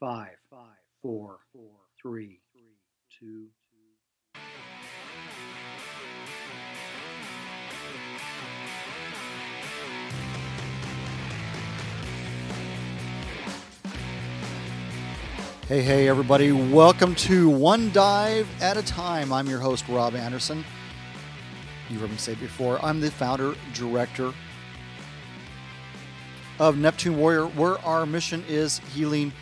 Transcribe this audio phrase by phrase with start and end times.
[0.00, 0.36] Five,
[1.00, 1.38] four,
[2.02, 2.40] three,
[3.16, 3.46] two.
[15.68, 16.50] Hey, hey, everybody.
[16.50, 19.32] Welcome to One Dive at a Time.
[19.32, 20.64] I'm your host, Rob Anderson.
[21.88, 22.84] You've heard me say before.
[22.84, 24.34] I'm the founder, director
[26.58, 29.32] of Neptune Warrior, where our mission is healing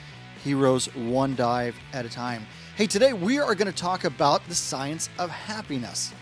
[0.42, 2.46] heroes one dive at a time.
[2.77, 6.12] Hey, today we are going to talk about the science of happiness.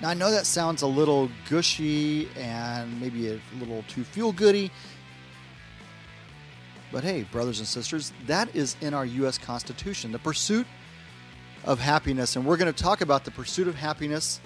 [0.00, 4.70] Now, I know that sounds a little gushy and maybe a little too feel goody,
[6.90, 9.38] but hey, brothers and sisters, that is in our U.S.
[9.38, 10.66] Constitution, the pursuit
[11.64, 12.36] of happiness.
[12.36, 14.40] And we're going to talk about the pursuit of happiness.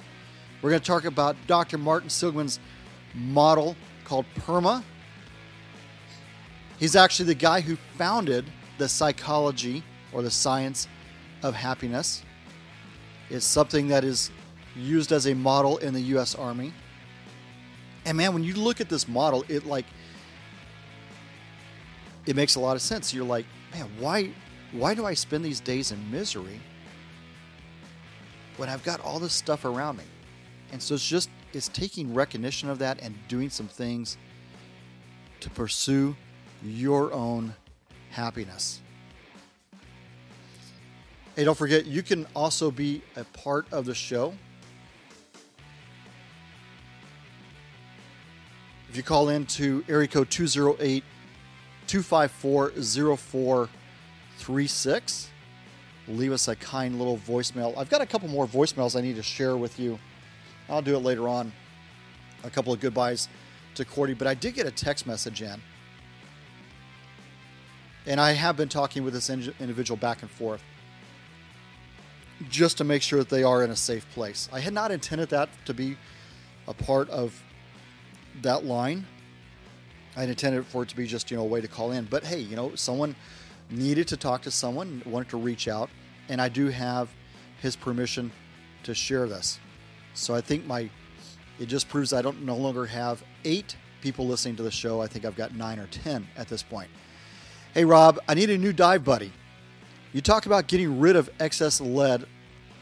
[0.61, 1.79] We're going to talk about Dr.
[1.79, 2.59] Martin Seligman's
[3.15, 4.83] model called PERMA.
[6.79, 8.47] He's actually the guy who founded
[8.83, 9.81] the psychology
[10.13, 10.89] or the science
[11.45, 12.25] of happiness.
[13.31, 14.33] It's something that is
[14.75, 16.35] used as a model in the U.S.
[16.35, 16.73] Army.
[18.05, 19.87] And man, when you look at this model, it like
[22.27, 23.15] it makes a lot of sense.
[23.15, 24.33] You're like, man, why
[24.73, 26.59] why do I spend these days in misery
[28.57, 30.05] when I've got all this stuff around me?
[30.73, 34.17] And so it's just it's taking recognition of that and doing some things
[35.39, 36.17] to pursue
[36.65, 37.55] your own
[38.13, 38.81] happiness.
[41.35, 44.35] Hey, don't forget, you can also be a part of the show.
[48.91, 51.03] If you call in to area code 208
[51.87, 52.73] 254
[53.17, 55.31] 0436,
[56.09, 57.75] leave us a kind little voicemail.
[57.79, 59.99] I've got a couple more voicemails I need to share with you.
[60.69, 61.51] I'll do it later on.
[62.45, 63.31] A couple of goodbyes
[63.77, 65.63] to Cordy, but I did get a text message in.
[68.07, 70.63] And I have been talking with this individual back and forth
[72.49, 74.49] just to make sure that they are in a safe place.
[74.53, 75.97] I had not intended that to be
[76.67, 77.41] a part of
[78.43, 79.07] that line.
[80.17, 82.05] I intended for it to be just, you know, a way to call in.
[82.05, 83.15] But hey, you know, someone
[83.71, 85.89] needed to talk to someone, wanted to reach out,
[86.29, 87.09] and I do have
[87.61, 88.33] his permission
[88.83, 89.59] to share this.
[90.15, 90.91] So I think my
[91.59, 95.01] it just proves I don't no longer have eight people listening to the show.
[95.01, 96.91] I think I've got nine or ten at this point.
[97.75, 99.33] Hey Rob, I need a new dive buddy.
[100.13, 102.27] You talk about getting rid of excess lead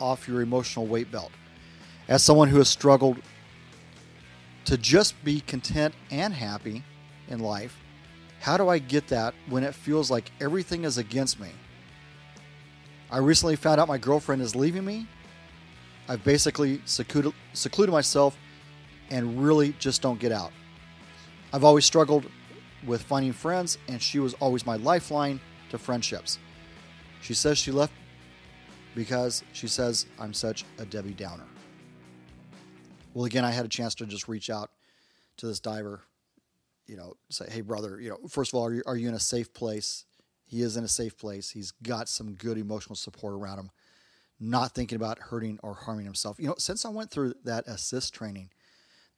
[0.00, 1.30] off your emotional weight belt.
[2.08, 3.18] As someone who has struggled
[4.64, 6.82] to just be content and happy
[7.28, 7.78] in life,
[8.40, 11.50] how do I get that when it feels like everything is against me?
[13.12, 15.06] I recently found out my girlfriend is leaving me.
[16.08, 18.36] I've basically secluded, secluded myself
[19.08, 20.50] and really just don't get out.
[21.52, 22.26] I've always struggled
[22.86, 26.38] with finding friends, and she was always my lifeline to friendships.
[27.20, 27.92] She says she left
[28.94, 31.46] because she says I'm such a Debbie Downer.
[33.14, 34.70] Well, again, I had a chance to just reach out
[35.38, 36.02] to this diver,
[36.86, 39.14] you know, say, hey, brother, you know, first of all, are you, are you in
[39.14, 40.04] a safe place?
[40.46, 41.50] He is in a safe place.
[41.50, 43.70] He's got some good emotional support around him,
[44.38, 46.38] not thinking about hurting or harming himself.
[46.38, 48.50] You know, since I went through that ASIST training,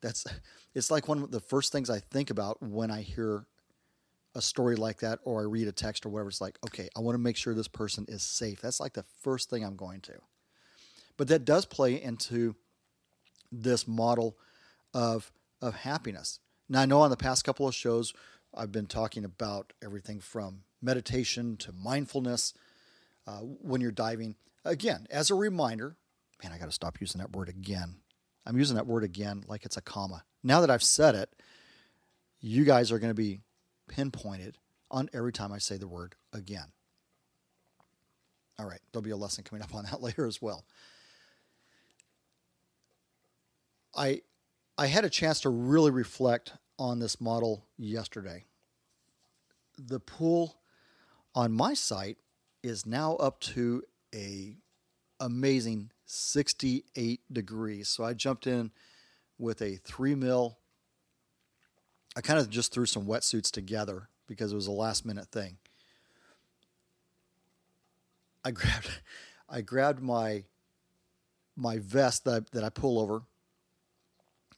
[0.00, 0.26] that's
[0.74, 3.46] it's like one of the first things I think about when I hear
[4.34, 7.00] a story like that or I read a text or whatever, it's like, okay, I
[7.00, 8.60] want to make sure this person is safe.
[8.60, 10.14] That's like the first thing I'm going to.
[11.16, 12.56] But that does play into
[13.50, 14.36] this model
[14.94, 16.40] of of happiness.
[16.68, 18.12] Now I know on the past couple of shows
[18.54, 22.54] I've been talking about everything from meditation to mindfulness
[23.26, 24.34] uh, when you're diving.
[24.64, 25.96] Again, as a reminder,
[26.42, 27.96] man, I got to stop using that word again.
[28.44, 30.24] I'm using that word again like it's a comma.
[30.42, 31.30] Now that I've said it,
[32.40, 33.40] you guys are going to be
[33.88, 34.58] pinpointed
[34.90, 36.72] on every time I say the word again.
[38.58, 40.64] All right, there'll be a lesson coming up on that later as well.
[43.94, 44.22] I
[44.78, 48.44] I had a chance to really reflect on this model yesterday.
[49.78, 50.56] The pool
[51.34, 52.18] on my site
[52.62, 53.82] is now up to
[54.14, 54.56] a
[55.20, 57.88] amazing 68 degrees.
[57.88, 58.70] So I jumped in
[59.38, 60.58] with a 3 mil
[62.14, 65.56] I kind of just threw some wetsuits together because it was a last minute thing.
[68.44, 68.90] I grabbed
[69.48, 70.44] I grabbed my
[71.56, 73.22] my vest that I, that I pull over.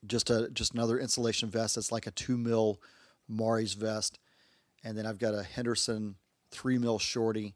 [0.07, 1.77] Just a just another insulation vest.
[1.77, 2.81] It's like a two mil
[3.29, 4.19] Mares vest,
[4.83, 6.17] and then I've got a Henderson
[6.51, 7.55] three mil shorty.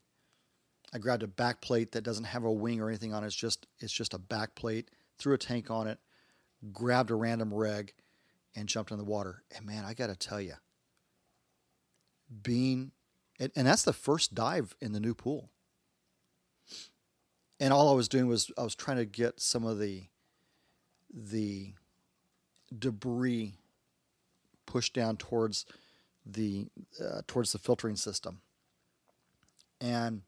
[0.92, 3.26] I grabbed a back plate that doesn't have a wing or anything on it.
[3.26, 4.90] It's just it's just a back plate.
[5.18, 5.98] Threw a tank on it.
[6.72, 7.92] Grabbed a random reg
[8.54, 9.42] and jumped in the water.
[9.54, 10.54] And man, I got to tell you,
[12.42, 12.92] being
[13.38, 15.50] And, and that's the first dive in the new pool.
[17.60, 20.04] And all I was doing was I was trying to get some of the
[21.12, 21.72] the
[22.76, 23.54] debris
[24.66, 25.64] pushed down towards
[26.26, 26.66] the
[27.00, 28.40] uh, towards the filtering system.
[29.80, 30.22] And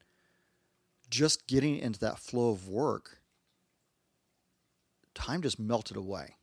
[1.10, 3.18] just getting into that flow of work,
[5.14, 6.36] time just melted away.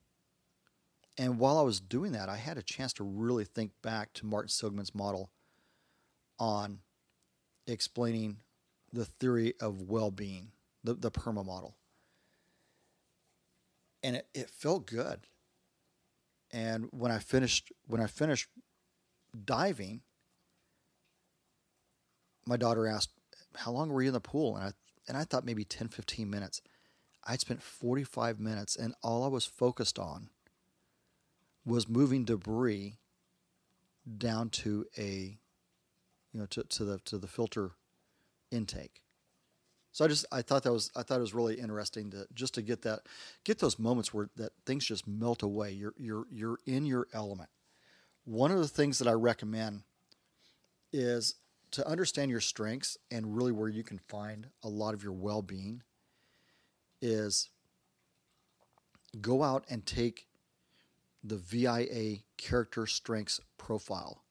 [1.17, 4.25] And while I was doing that, I had a chance to really think back to
[4.25, 5.31] Martin Seligman's model
[6.37, 6.79] on
[7.65, 8.37] explaining
[8.93, 10.51] the theory of well being,
[10.83, 11.75] the, the PERMA model.
[14.03, 15.21] And it, it felt good.
[16.51, 18.47] And when I finished when I finished
[19.43, 20.01] diving,
[22.45, 23.09] my daughter asked,
[23.55, 24.55] How long were you in the pool?
[24.55, 24.71] And I
[25.07, 26.61] and I thought maybe 10, 15 minutes.
[27.25, 30.29] I'd spent 45 minutes and all I was focused on
[31.67, 32.97] was moving debris
[34.17, 35.37] down to a
[36.31, 37.71] you know to, to the to the filter
[38.51, 39.01] intake.
[39.91, 42.53] So I just I thought that was I thought it was really interesting to just
[42.55, 43.01] to get that
[43.43, 45.71] get those moments where that things just melt away.
[45.71, 47.49] You're you're you're in your element.
[48.23, 49.83] One of the things that I recommend
[50.93, 51.35] is
[51.71, 55.83] to understand your strengths and really where you can find a lot of your well-being
[57.01, 57.49] is
[59.19, 60.27] go out and take
[61.27, 64.23] the VIA character strengths profile.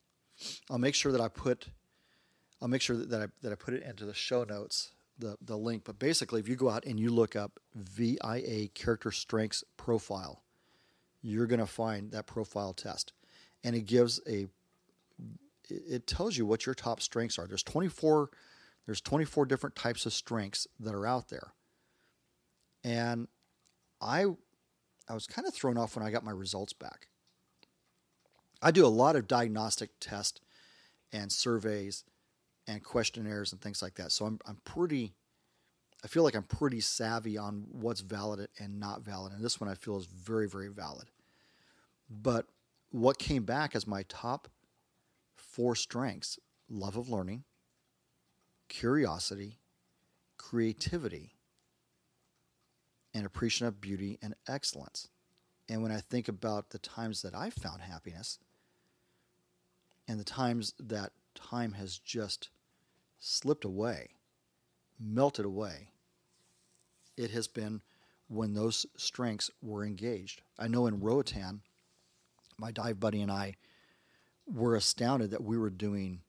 [0.70, 1.68] I'll make sure that I put
[2.60, 5.56] I'll make sure that I that I put it into the show notes the the
[5.56, 5.84] link.
[5.84, 10.42] But basically, if you go out and you look up VIA character strengths profile,
[11.22, 13.12] you're going to find that profile test,
[13.64, 14.46] and it gives a
[15.68, 17.46] it tells you what your top strengths are.
[17.46, 18.30] There's 24
[18.86, 21.52] there's 24 different types of strengths that are out there.
[22.84, 23.26] And
[24.00, 24.26] I
[25.08, 27.08] I was kind of thrown off when I got my results back.
[28.60, 30.40] I do a lot of diagnostic tests
[31.12, 32.04] and surveys
[32.66, 34.12] and questionnaires and things like that.
[34.12, 35.14] So I'm I'm pretty
[36.04, 39.32] I feel like I'm pretty savvy on what's valid and not valid.
[39.32, 41.10] And this one I feel is very, very valid.
[42.08, 42.46] But
[42.90, 44.48] what came back as my top
[45.34, 46.38] four strengths
[46.68, 47.44] love of learning,
[48.68, 49.58] curiosity,
[50.36, 51.35] creativity,
[53.16, 55.08] and appreciation of beauty and excellence.
[55.70, 58.38] And when I think about the times that I've found happiness
[60.06, 62.50] and the times that time has just
[63.18, 64.10] slipped away,
[65.00, 65.88] melted away,
[67.16, 67.80] it has been
[68.28, 70.42] when those strengths were engaged.
[70.58, 71.62] I know in Roatan,
[72.58, 73.54] my dive buddy and I
[74.46, 76.20] were astounded that we were doing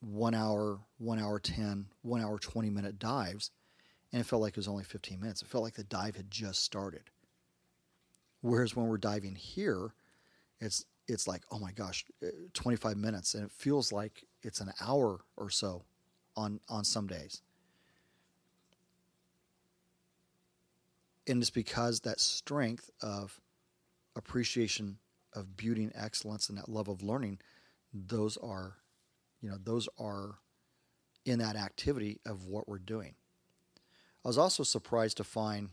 [0.00, 3.50] one hour, one hour 10, one hour 20 minute dives,
[4.12, 5.42] and it felt like it was only 15 minutes.
[5.42, 7.04] It felt like the dive had just started.
[8.42, 9.94] Whereas when we're diving here,
[10.60, 14.72] it's it's like, oh my gosh, uh, 25 minutes, and it feels like it's an
[14.80, 15.84] hour or so
[16.36, 17.42] on on some days.
[21.26, 23.40] And it's because that strength of
[24.16, 24.98] appreciation
[25.34, 27.38] of beauty and excellence and that love of learning,
[27.94, 28.76] those are,
[29.40, 30.38] you know, those are
[31.24, 33.14] in that activity of what we're doing.
[34.24, 35.70] I was also surprised to find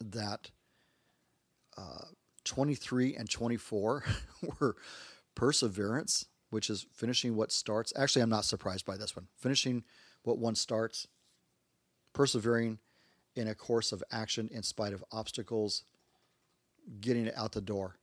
[0.00, 0.50] that
[1.76, 2.06] uh,
[2.44, 4.04] 23 and 24
[4.60, 4.76] were
[5.34, 7.92] perseverance, which is finishing what starts.
[7.96, 9.28] Actually, I'm not surprised by this one.
[9.36, 9.84] Finishing
[10.22, 11.06] what one starts,
[12.12, 12.78] persevering
[13.34, 15.84] in a course of action in spite of obstacles,
[17.00, 17.96] getting it out the door.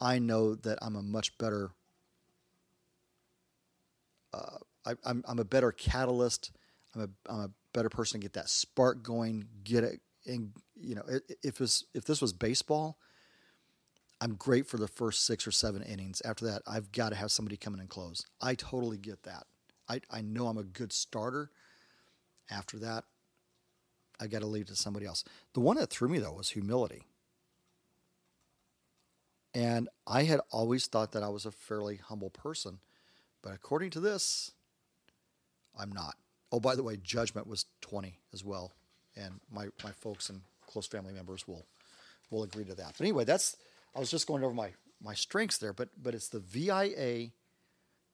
[0.00, 1.70] I know that I'm a much better.
[4.32, 4.56] Uh,
[4.86, 6.52] I, I'm I'm a better catalyst.
[6.94, 9.46] I'm a I'm a better person to get that spark going.
[9.64, 11.04] Get it, and you know,
[11.42, 12.98] if this if this was baseball,
[14.20, 16.20] I'm great for the first six or seven innings.
[16.24, 18.24] After that, I've got to have somebody come in and close.
[18.40, 19.44] I totally get that.
[19.88, 21.50] I, I know I'm a good starter.
[22.50, 23.04] After that,
[24.20, 25.24] I got to leave to somebody else.
[25.54, 27.04] The one that threw me though was humility.
[29.54, 32.78] And I had always thought that I was a fairly humble person,
[33.42, 34.52] but according to this,
[35.76, 36.14] I'm not.
[36.52, 38.72] Oh, by the way, judgment was 20 as well,
[39.16, 41.66] and my, my folks and close family members will
[42.30, 42.94] will agree to that.
[42.96, 43.56] But anyway, that's
[43.94, 44.70] I was just going over my
[45.02, 47.30] my strengths there, but but it's the VIA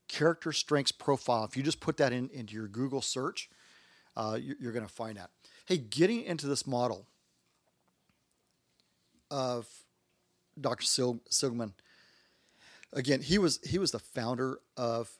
[0.09, 1.45] character strengths profile.
[1.45, 3.49] If you just put that in into your Google search,
[4.17, 5.31] uh, you're, you're going to find that.
[5.67, 7.07] Hey, getting into this model
[9.31, 9.69] of
[10.59, 10.85] Dr.
[10.87, 11.73] Sil- Silgman,
[12.93, 15.11] again, he was he was the founder of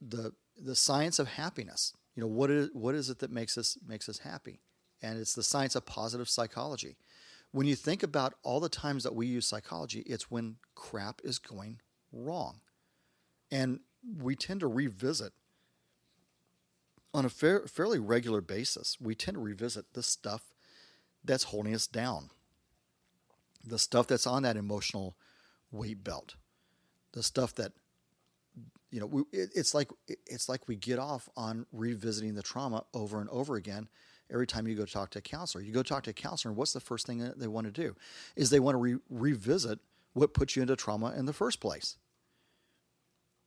[0.00, 1.92] the the science of happiness.
[2.14, 4.60] You know what is what is it that makes us makes us happy,
[5.02, 6.96] and it's the science of positive psychology
[7.52, 11.38] when you think about all the times that we use psychology, it's when crap is
[11.38, 12.60] going wrong.
[13.50, 13.80] And
[14.18, 15.34] we tend to revisit
[17.12, 18.96] on a fair, fairly regular basis.
[18.98, 20.54] We tend to revisit the stuff
[21.22, 22.30] that's holding us down,
[23.62, 25.14] the stuff that's on that emotional
[25.70, 26.36] weight belt,
[27.12, 27.72] the stuff that
[28.92, 29.06] you know.
[29.06, 33.28] We, it, it's like it's like we get off on revisiting the trauma over and
[33.30, 33.88] over again.
[34.30, 36.72] Every time you go talk to a counselor, you go talk to a counselor, what's
[36.72, 37.96] the first thing that they want to do?
[38.36, 39.80] Is they want to re- revisit
[40.14, 41.96] what put you into trauma in the first place.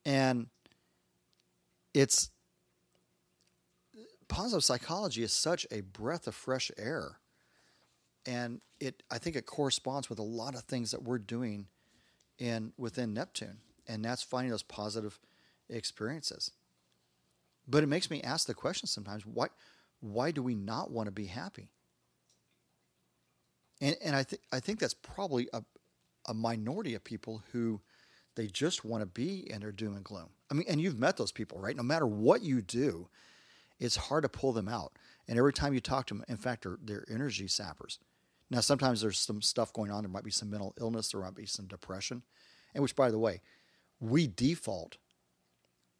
[0.05, 0.47] And
[1.93, 2.29] it's
[4.27, 7.19] positive psychology is such a breath of fresh air.
[8.25, 11.67] And it I think it corresponds with a lot of things that we're doing
[12.37, 13.59] in within Neptune.
[13.87, 15.19] And that's finding those positive
[15.69, 16.51] experiences.
[17.67, 19.47] But it makes me ask the question sometimes, why
[19.99, 21.69] why do we not want to be happy?
[23.81, 25.63] And and I think I think that's probably a
[26.27, 27.81] a minority of people who
[28.35, 30.29] they just want to be in their doom and gloom.
[30.51, 31.75] I mean, and you've met those people, right?
[31.75, 33.07] No matter what you do,
[33.79, 34.93] it's hard to pull them out.
[35.27, 37.99] And every time you talk to them, in fact, they're, they're energy sappers.
[38.49, 40.03] Now, sometimes there's some stuff going on.
[40.03, 42.23] There might be some mental illness, there might be some depression.
[42.73, 43.41] And which, by the way,
[43.99, 44.97] we default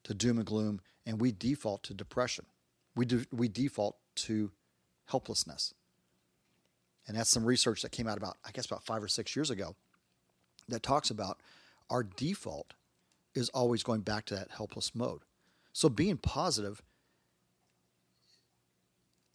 [0.06, 2.46] to doom and gloom and we default to depression.
[2.96, 4.52] We, do, we default to
[5.06, 5.74] helplessness.
[7.08, 9.52] And that's some research that came out about, I guess, about five or six years
[9.52, 9.76] ago
[10.68, 11.40] that talks about
[11.90, 12.74] our default
[13.36, 15.22] is always going back to that helpless mode.
[15.74, 16.82] So being positive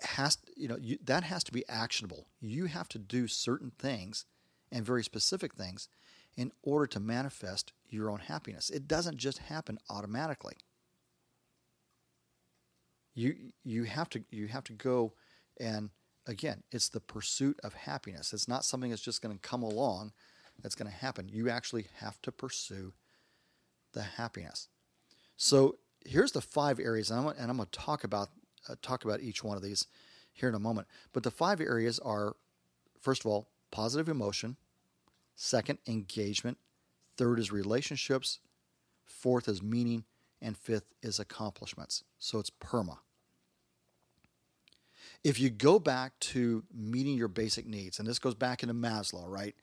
[0.02, 2.26] has you know you, that has to be actionable.
[2.40, 4.24] You have to do certain things
[4.72, 5.88] and very specific things
[6.36, 8.70] in order to manifest your own happiness.
[8.70, 10.54] It doesn't just happen automatically.
[13.14, 13.34] You
[13.64, 15.12] you have to you have to go
[15.58, 15.90] and
[16.26, 18.32] again, it's the pursuit of happiness.
[18.32, 20.12] It's not something that's just going to come along
[20.62, 21.28] that's going to happen.
[21.28, 22.92] You actually have to pursue
[23.92, 24.68] the happiness.
[25.36, 28.28] So here's the five areas, and I'm, and I'm going to talk about
[28.68, 29.86] uh, talk about each one of these
[30.32, 30.86] here in a moment.
[31.12, 32.36] But the five areas are,
[33.00, 34.56] first of all, positive emotion.
[35.42, 36.58] Second, engagement.
[37.16, 38.40] Third is relationships.
[39.06, 40.04] Fourth is meaning,
[40.42, 42.04] and fifth is accomplishments.
[42.18, 42.98] So it's PERMA.
[45.24, 49.26] If you go back to meeting your basic needs, and this goes back into Maslow,
[49.26, 49.54] right?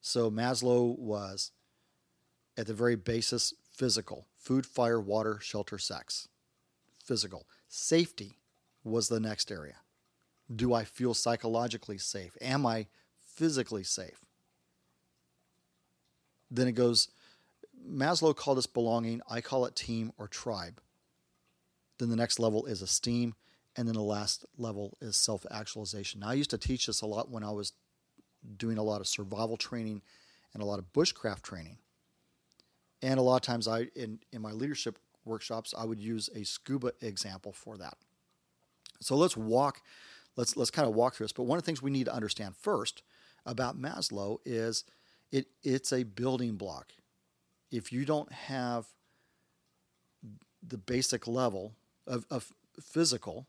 [0.00, 1.50] So Maslow was
[2.56, 6.28] at the very basis physical food, fire, water, shelter, sex.
[7.04, 7.48] Physical.
[7.66, 8.38] Safety
[8.84, 9.78] was the next area.
[10.54, 12.36] Do I feel psychologically safe?
[12.40, 12.86] Am I
[13.24, 14.25] physically safe?
[16.50, 17.08] Then it goes,
[17.88, 19.20] Maslow called this belonging.
[19.28, 20.80] I call it team or tribe.
[21.98, 23.34] Then the next level is esteem.
[23.76, 26.20] And then the last level is self actualization.
[26.20, 27.72] Now, I used to teach this a lot when I was
[28.56, 30.02] doing a lot of survival training
[30.54, 31.76] and a lot of bushcraft training.
[33.02, 36.44] And a lot of times I in, in my leadership workshops I would use a
[36.44, 37.98] scuba example for that.
[39.00, 39.82] So let's walk
[40.36, 41.32] let's let's kind of walk through this.
[41.32, 43.02] But one of the things we need to understand first
[43.44, 44.84] about Maslow is
[45.32, 46.92] it it's a building block.
[47.70, 48.86] If you don't have
[50.66, 51.74] the basic level
[52.06, 53.46] of, of physical,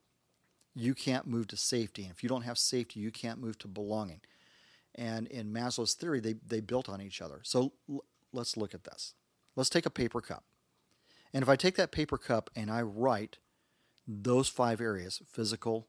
[0.76, 2.04] you can't move to safety.
[2.04, 4.22] And if you don't have safety, you can't move to belonging.
[4.96, 7.40] And in Maslow's theory, they, they built on each other.
[7.44, 8.04] So l-
[8.34, 9.14] let's look at this.
[9.56, 10.44] Let's take a paper cup.
[11.34, 13.38] And if I take that paper cup and I write
[14.08, 15.88] those five areas physical,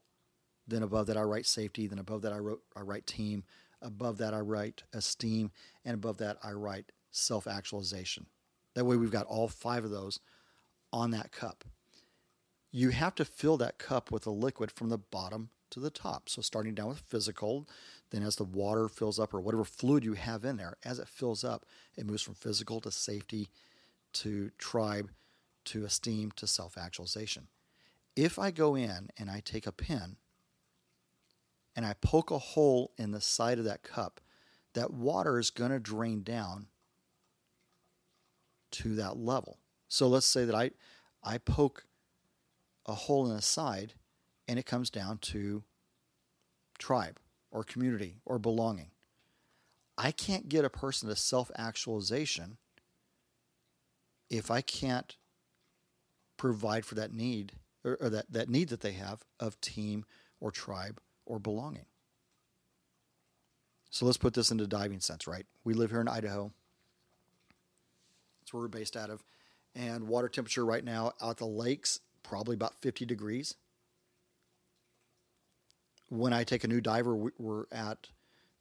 [0.67, 3.43] then above that I write safety, then above that I, wrote, I write team,
[3.81, 5.51] above that I write esteem,
[5.85, 8.27] and above that I write self actualization.
[8.75, 10.19] That way we've got all five of those
[10.91, 11.63] on that cup.
[12.71, 16.29] You have to fill that cup with a liquid from the bottom to the top.
[16.29, 17.67] So starting down with physical,
[18.11, 21.07] then as the water fills up or whatever fluid you have in there, as it
[21.07, 23.49] fills up, it moves from physical to safety
[24.13, 25.11] to tribe
[25.65, 27.47] to esteem to self actualization.
[28.15, 30.17] If I go in and I take a pen
[31.79, 34.19] and I poke a hole in the side of that cup,
[34.73, 36.67] that water is going to drain down
[38.71, 39.59] to that level.
[39.87, 40.71] So let's say that I,
[41.23, 41.85] I poke
[42.85, 43.93] a hole in the side
[44.45, 45.63] and it comes down to
[46.77, 47.17] tribe
[47.49, 48.91] or community or belonging.
[49.97, 52.57] I can't get a person to self actualization
[54.29, 55.15] if I can't
[56.35, 57.53] provide for that need
[57.85, 60.03] or, or, that, that need that they have of team
[60.41, 61.85] or tribe or belonging.
[63.89, 65.45] So let's put this into diving sense, right?
[65.63, 66.51] We live here in Idaho.
[68.41, 69.23] That's where we're based out of.
[69.73, 73.55] And water temperature right now out the lakes, probably about 50 degrees
[76.09, 78.09] when I take a new diver, we're at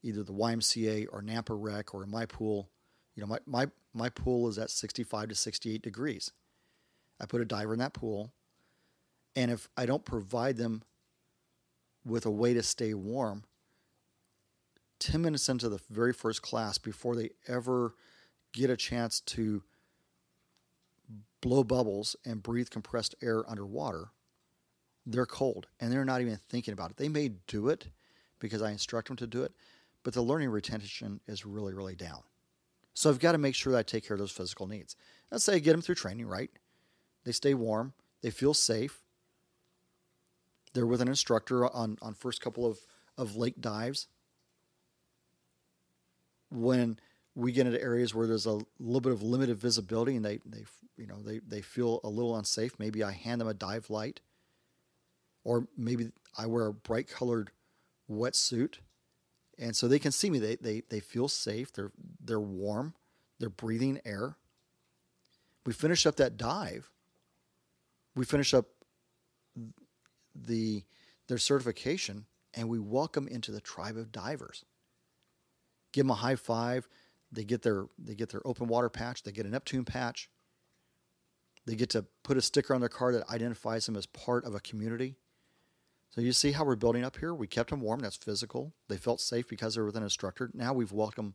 [0.02, 2.70] either the YMCA or Nampa Rec or in my pool.
[3.14, 6.30] You know, my, my, my pool is at 65 to 68 degrees.
[7.20, 8.32] I put a diver in that pool.
[9.34, 10.82] And if I don't provide them
[12.08, 13.44] with a way to stay warm,
[15.00, 17.94] 10 minutes into the very first class, before they ever
[18.52, 19.62] get a chance to
[21.40, 24.08] blow bubbles and breathe compressed air underwater,
[25.06, 26.96] they're cold and they're not even thinking about it.
[26.96, 27.88] They may do it
[28.40, 29.52] because I instruct them to do it,
[30.02, 32.22] but the learning retention is really, really down.
[32.94, 34.96] So I've got to make sure that I take care of those physical needs.
[35.30, 36.50] Let's say I get them through training, right?
[37.24, 39.04] They stay warm, they feel safe.
[40.78, 42.78] They're with an instructor on, on first couple of,
[43.16, 44.06] of lake dives.
[46.52, 47.00] When
[47.34, 50.66] we get into areas where there's a little bit of limited visibility and they, they
[50.96, 54.20] you know they, they feel a little unsafe, maybe I hand them a dive light
[55.42, 57.50] or maybe I wear a bright colored
[58.08, 58.74] wetsuit,
[59.58, 60.38] and so they can see me.
[60.38, 61.72] They, they, they feel safe.
[61.72, 61.90] They're
[62.24, 62.94] they're warm.
[63.40, 64.36] They're breathing air.
[65.66, 66.88] We finish up that dive.
[68.14, 68.66] We finish up
[70.46, 70.84] the
[71.28, 74.64] their certification, and we welcome into the tribe of divers.
[75.92, 76.88] Give them a high five.
[77.30, 79.22] They get their they get their open water patch.
[79.22, 80.30] They get a Neptune patch.
[81.66, 84.54] They get to put a sticker on their car that identifies them as part of
[84.54, 85.16] a community.
[86.10, 87.34] So you see how we're building up here?
[87.34, 88.00] We kept them warm.
[88.00, 88.72] That's physical.
[88.88, 90.50] They felt safe because they were with an instructor.
[90.54, 91.34] Now we've welcomed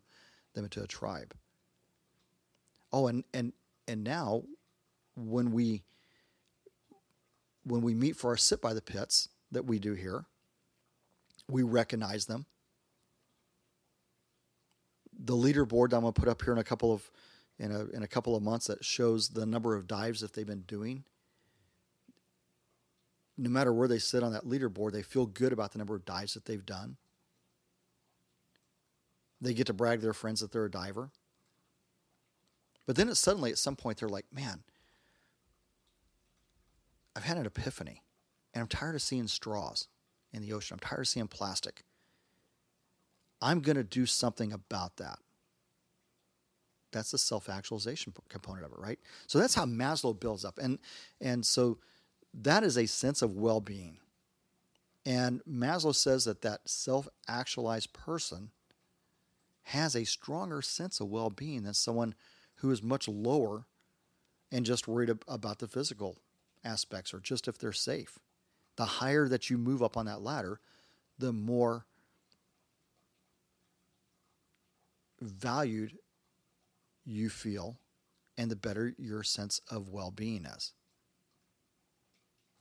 [0.56, 1.36] them into a tribe.
[2.92, 3.54] Oh, and and
[3.88, 4.44] and now
[5.16, 5.84] when we
[7.65, 10.25] when we meet for our sit by the pits that we do here,
[11.50, 12.46] we recognize them.
[15.17, 17.10] The leaderboard I'm going to put up here in a couple of
[17.60, 20.46] in a in a couple of months that shows the number of dives that they've
[20.46, 21.03] been doing
[23.38, 26.05] no matter where they sit on that leaderboard, they feel good about the number of
[26.05, 26.98] dives that they've done.
[29.41, 31.10] They get to brag to their friends that they're a diver.
[32.86, 34.63] But then suddenly, at some point, they're like, man,
[37.15, 38.04] I've had an epiphany,
[38.54, 39.88] and I'm tired of seeing straws
[40.32, 40.76] in the ocean.
[40.76, 41.84] I'm tired of seeing plastic.
[43.41, 45.19] I'm going to do something about that.
[46.91, 48.99] That's the self-actualization component of it, right?
[49.28, 50.80] So that's how Maslow builds up, and
[51.19, 51.80] and so
[52.34, 53.97] that is a sense of well being.
[55.06, 58.52] And Maslow says that that self actualized person
[59.63, 62.15] has a stronger sense of well being than someone
[62.58, 63.65] who is much lower
[64.52, 66.17] and just worried about the physical
[66.63, 68.19] aspects or just if they're safe.
[68.76, 70.60] The higher that you move up on that ladder,
[71.19, 71.86] the more
[75.21, 75.97] valued
[77.06, 77.78] you feel
[78.38, 80.73] and the better your sense of well being is.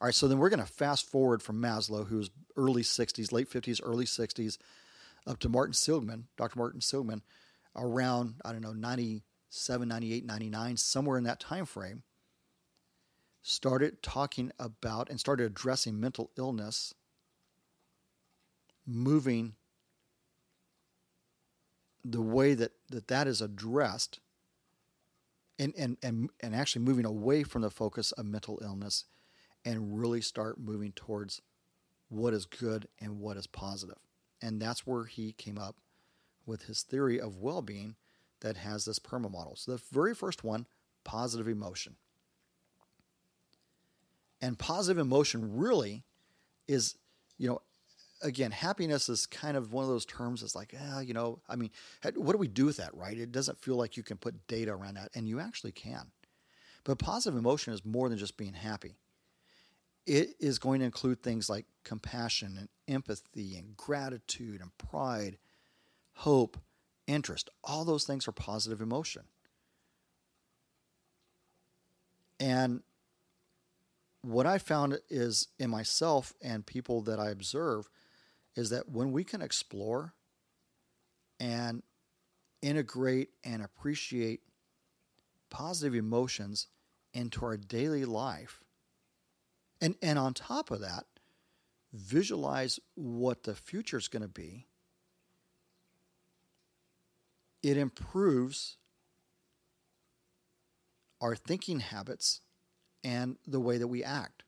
[0.00, 3.30] All right, so then we're going to fast forward from Maslow, who was early 60s,
[3.30, 4.58] late 50s, early 60s,
[5.26, 6.58] up to Martin Seligman, Dr.
[6.58, 7.22] Martin Seligman,
[7.76, 12.02] around, I don't know, 97, 98, 99, somewhere in that time frame,
[13.42, 16.94] started talking about and started addressing mental illness,
[18.87, 19.55] moving
[22.05, 24.20] the way that that, that is addressed
[25.59, 29.05] and, and, and, and actually moving away from the focus of mental illness
[29.64, 31.40] and really start moving towards
[32.09, 33.98] what is good and what is positive.
[34.40, 35.76] And that's where he came up
[36.46, 37.94] with his theory of well being
[38.40, 39.55] that has this PERMA model.
[39.57, 40.66] So, the very first one,
[41.05, 41.96] positive emotion.
[44.42, 46.05] And positive emotion really
[46.68, 46.96] is,
[47.38, 47.62] you know,
[48.22, 51.57] again, happiness is kind of one of those terms that's like, yeah, you know, I
[51.57, 51.70] mean,
[52.16, 53.16] what do we do with that, right?
[53.16, 56.11] It doesn't feel like you can put data around that, and you actually can.
[56.85, 58.96] But positive emotion is more than just being happy
[60.07, 65.38] it is going to include things like compassion and empathy and gratitude and pride,
[66.14, 66.59] hope,
[67.07, 67.50] interest.
[67.62, 69.22] All those things are positive emotion.
[72.40, 72.83] And
[74.22, 77.88] what I found is in myself and people that I observe
[78.54, 80.14] is that when we can explore
[81.40, 81.82] and
[82.61, 84.40] integrate and appreciate
[85.50, 86.68] positive emotions
[87.12, 88.62] into our daily life,
[89.80, 91.04] and, and on top of that,
[91.92, 94.68] visualize what the future is going to be.
[97.62, 98.76] It improves
[101.20, 102.40] our thinking habits
[103.04, 104.42] and the way that we act.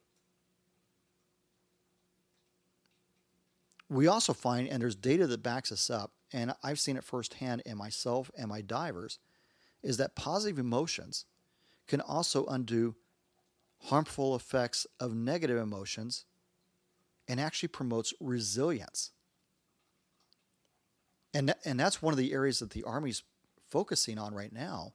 [3.89, 7.63] We also find, and there's data that backs us up, and I've seen it firsthand
[7.65, 9.19] in myself and my divers,
[9.83, 11.27] is that positive emotions
[11.87, 12.97] can also undo
[13.85, 16.25] harmful effects of negative emotions
[17.29, 19.13] and actually promotes resilience.
[21.35, 23.23] And, and that's one of the areas that the Army's
[23.69, 24.95] focusing on right now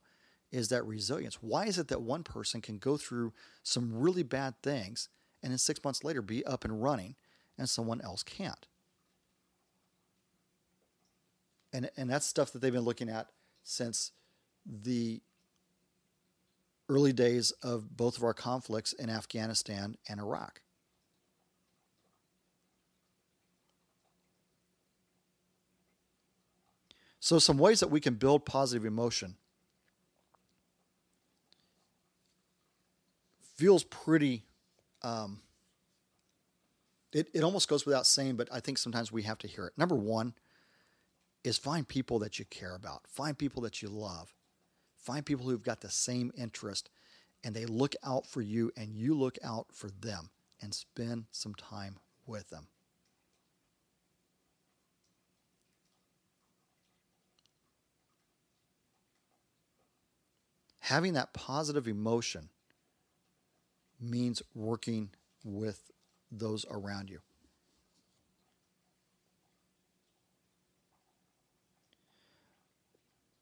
[0.51, 1.35] is that resilience.
[1.41, 3.33] Why is it that one person can go through
[3.63, 5.09] some really bad things
[5.43, 7.15] and then six months later be up and running
[7.57, 8.67] and someone else can't?
[11.71, 13.27] And, and that's stuff that they've been looking at
[13.63, 14.11] since
[14.65, 15.21] the
[16.87, 20.61] early days of both of our conflicts in Afghanistan and Iraq.
[27.19, 29.35] So, some ways that we can build positive emotion
[33.59, 34.45] feels pretty.
[35.01, 35.41] Um,
[37.11, 39.73] it, it almost goes without saying, but I think sometimes we have to hear it.
[39.77, 40.33] Number one
[41.43, 44.33] is find people that you care about, find people that you love,
[44.97, 46.89] find people who've got the same interest
[47.43, 50.29] and they look out for you and you look out for them
[50.61, 52.67] and spend some time with them.
[60.79, 62.49] Having that positive emotion
[63.99, 65.09] means working
[65.43, 65.91] with
[66.31, 67.19] those around you.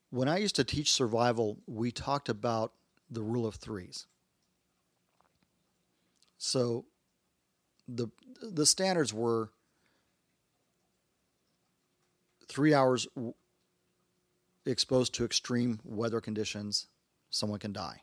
[0.10, 2.72] When I used to teach survival, we talked about
[3.10, 4.08] the rule of threes.
[6.38, 6.86] So
[7.88, 8.08] the
[8.42, 9.50] the standards were
[12.48, 13.08] three hours
[14.66, 16.88] exposed to extreme weather conditions,
[17.30, 18.02] someone can die.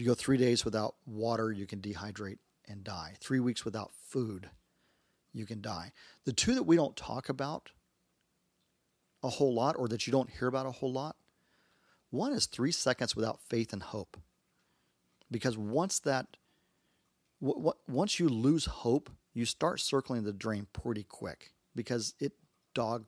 [0.00, 3.16] You go three days without water, you can dehydrate and die.
[3.20, 4.48] Three weeks without food,
[5.34, 5.92] you can die.
[6.24, 7.68] The two that we don't talk about
[9.22, 11.16] a whole lot or that you don't hear about a whole lot
[12.08, 14.16] one is three seconds without faith and hope.
[15.30, 16.38] Because once that,
[17.42, 22.32] w- w- once you lose hope, you start circling the drain pretty quick because it
[22.74, 23.04] dog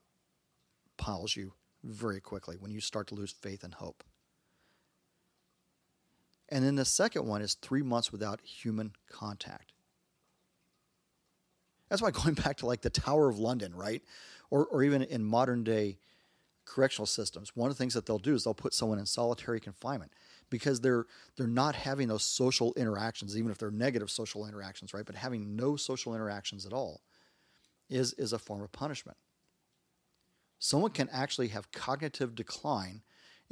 [0.99, 4.05] piles you very quickly when you start to lose faith and hope.
[6.53, 9.73] And then the second one is three months without human contact.
[11.89, 14.03] That's why going back to like the Tower of London, right?
[14.51, 15.97] Or, or even in modern day
[16.67, 19.61] correctional systems, one of the things that they'll do is they'll put someone in solitary
[19.61, 20.13] confinement
[20.51, 21.07] because they're
[21.39, 25.07] they're not having those social interactions, even if they're negative social interactions, right?
[25.07, 27.01] But having no social interactions at all
[27.89, 29.17] is is a form of punishment.
[30.59, 33.01] Someone can actually have cognitive decline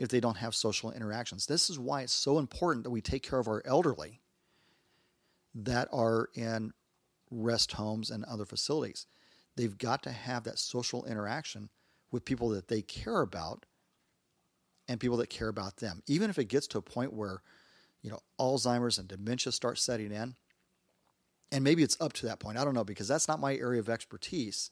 [0.01, 1.45] if they don't have social interactions.
[1.45, 4.23] This is why it's so important that we take care of our elderly
[5.55, 6.73] that are in
[7.31, 9.07] rest homes and other facilities.
[9.57, 11.69] They've got to have that social interaction
[12.11, 13.67] with people that they care about
[14.89, 16.03] and people that care about them.
[16.07, 17.43] Even if it gets to a point where,
[18.01, 20.35] you know, Alzheimer's and dementia start setting in,
[21.53, 22.57] and maybe it's up to that point.
[22.57, 24.71] I don't know because that's not my area of expertise.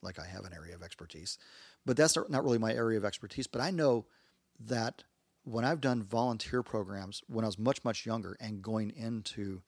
[0.00, 1.38] Like I have an area of expertise,
[1.84, 3.48] but that's not really my area of expertise.
[3.48, 4.06] But I know
[4.60, 5.04] that
[5.44, 9.62] when I've done volunteer programs when I was much, much younger and going into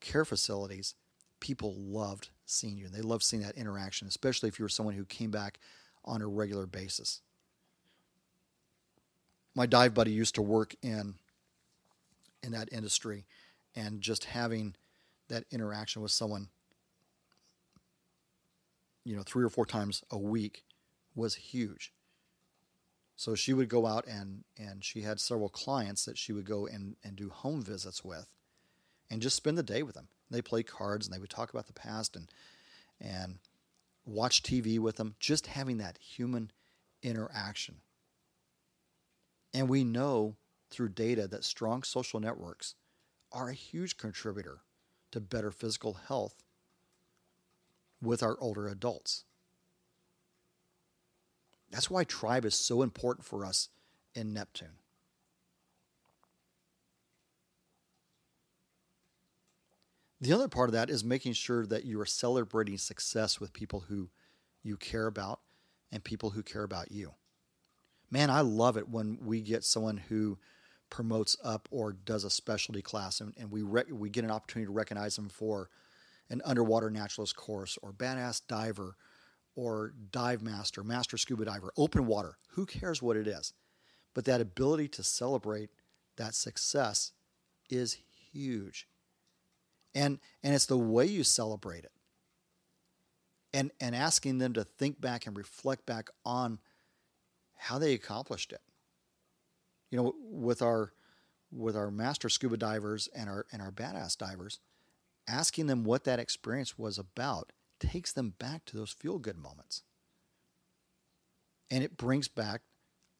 [0.00, 0.94] care facilities,
[1.40, 4.94] people loved seeing you and they loved seeing that interaction, especially if you were someone
[4.94, 5.58] who came back
[6.04, 7.20] on a regular basis.
[9.54, 11.14] My dive buddy used to work in
[12.42, 13.26] in that industry
[13.76, 14.74] and just having
[15.28, 16.48] that interaction with someone
[19.04, 20.64] you know three or four times a week
[21.14, 21.92] was huge
[23.20, 26.66] so she would go out and and she had several clients that she would go
[26.66, 28.34] and and do home visits with
[29.10, 31.66] and just spend the day with them they play cards and they would talk about
[31.66, 32.28] the past and
[33.00, 33.38] and
[34.04, 36.50] watch TV with them, just having that human
[37.02, 37.76] interaction.
[39.52, 40.36] And we know
[40.70, 42.74] through data that strong social networks
[43.32, 44.60] are a huge contributor
[45.12, 46.42] to better physical health
[48.00, 49.24] with our older adults.
[51.70, 53.68] That's why tribe is so important for us
[54.14, 54.78] in Neptune.
[60.20, 63.84] The other part of that is making sure that you are celebrating success with people
[63.88, 64.10] who
[64.62, 65.40] you care about
[65.90, 67.14] and people who care about you.
[68.10, 70.38] Man, I love it when we get someone who
[70.90, 74.72] promotes up or does a specialty class and, and we, we get an opportunity to
[74.72, 75.70] recognize them for
[76.28, 78.96] an underwater naturalist course or badass diver
[79.56, 82.38] or dive master, master scuba diver, open water.
[82.50, 83.52] Who cares what it is?
[84.14, 85.70] But that ability to celebrate
[86.16, 87.12] that success
[87.68, 87.98] is
[88.32, 88.86] huge
[89.94, 91.92] and and it's the way you celebrate it
[93.52, 96.58] and and asking them to think back and reflect back on
[97.56, 98.60] how they accomplished it
[99.90, 100.92] you know with our
[101.52, 104.60] with our master scuba divers and our and our badass divers
[105.26, 109.82] asking them what that experience was about takes them back to those feel good moments
[111.70, 112.62] and it brings back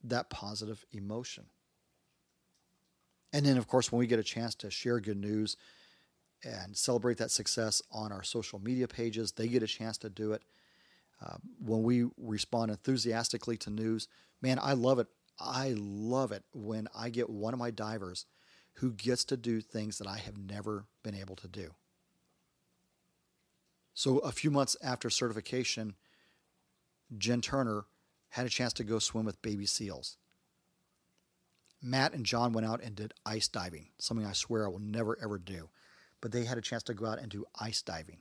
[0.02, 1.46] that positive emotion.
[3.32, 5.56] And then, of course, when we get a chance to share good news
[6.42, 10.32] and celebrate that success on our social media pages, they get a chance to do
[10.32, 10.42] it.
[11.24, 14.08] Uh, when we respond enthusiastically to news,
[14.40, 15.06] man, I love it.
[15.38, 18.26] I love it when I get one of my divers
[18.74, 21.70] who gets to do things that I have never been able to do.
[24.00, 25.94] So, a few months after certification,
[27.18, 27.84] Jen Turner
[28.30, 30.16] had a chance to go swim with baby seals.
[31.82, 35.18] Matt and John went out and did ice diving, something I swear I will never
[35.22, 35.68] ever do.
[36.22, 38.20] But they had a chance to go out and do ice diving.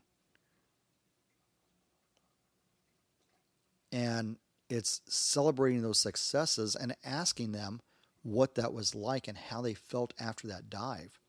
[3.93, 4.35] And
[4.69, 7.79] it's celebrating those successes and asking them
[8.21, 11.21] what that was like and how they felt after that dive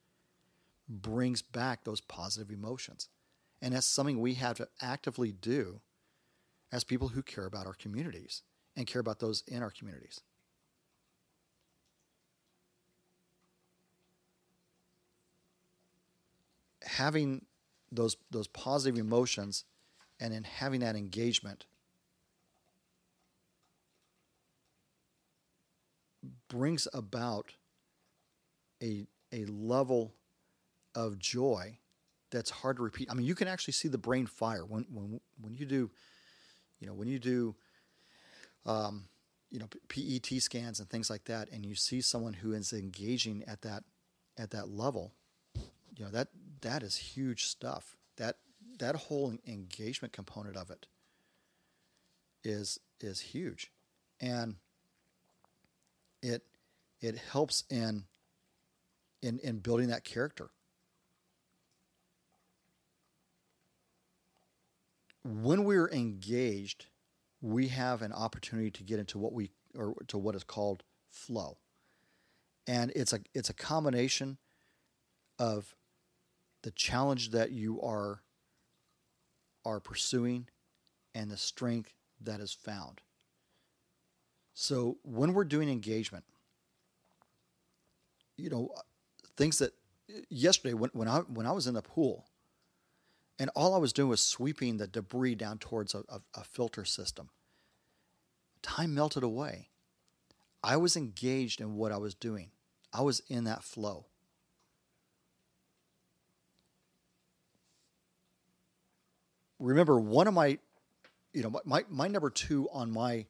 [0.89, 3.09] brings back those positive emotions.
[3.63, 5.81] And that's something we have to actively do
[6.73, 8.43] as people who care about our communities
[8.77, 10.21] and care about those in our communities.
[16.83, 17.45] Having
[17.93, 19.65] those those positive emotions
[20.19, 21.67] and in having that engagement
[26.49, 27.55] brings about
[28.83, 30.15] a a level
[30.95, 31.79] of joy
[32.31, 33.09] that's hard to repeat.
[33.11, 35.91] I mean, you can actually see the brain fire when when when you do,
[36.79, 37.55] you know, when you do,
[38.67, 39.05] um,
[39.51, 43.45] you know, PET scans and things like that, and you see someone who is engaging
[43.47, 43.85] at that
[44.39, 45.13] at that level,
[45.97, 46.29] you know that
[46.61, 47.97] that is huge stuff.
[48.17, 48.37] That
[48.79, 50.87] that whole engagement component of it
[52.45, 53.71] is is huge,
[54.21, 54.57] and
[56.23, 56.43] it
[57.01, 58.05] it helps in
[59.23, 60.51] in in building that character
[65.25, 66.87] when we're engaged,
[67.41, 71.59] we have an opportunity to get into what we or to what is called flow.
[72.67, 74.39] And it's a it's a combination
[75.39, 75.75] of
[76.63, 78.23] the challenge that you are
[79.65, 80.49] are pursuing
[81.15, 83.01] and the strength that is found.
[84.55, 86.25] So when we're doing engagement,
[88.37, 88.75] you know,
[89.37, 89.73] things that
[90.29, 92.27] yesterday when, when I when I was in the pool,
[93.41, 96.85] and all I was doing was sweeping the debris down towards a, a, a filter
[96.85, 97.31] system.
[98.61, 99.71] Time melted away.
[100.63, 102.51] I was engaged in what I was doing.
[102.93, 104.05] I was in that flow.
[109.59, 110.59] Remember, one of my,
[111.33, 113.27] you know, my, my number two on my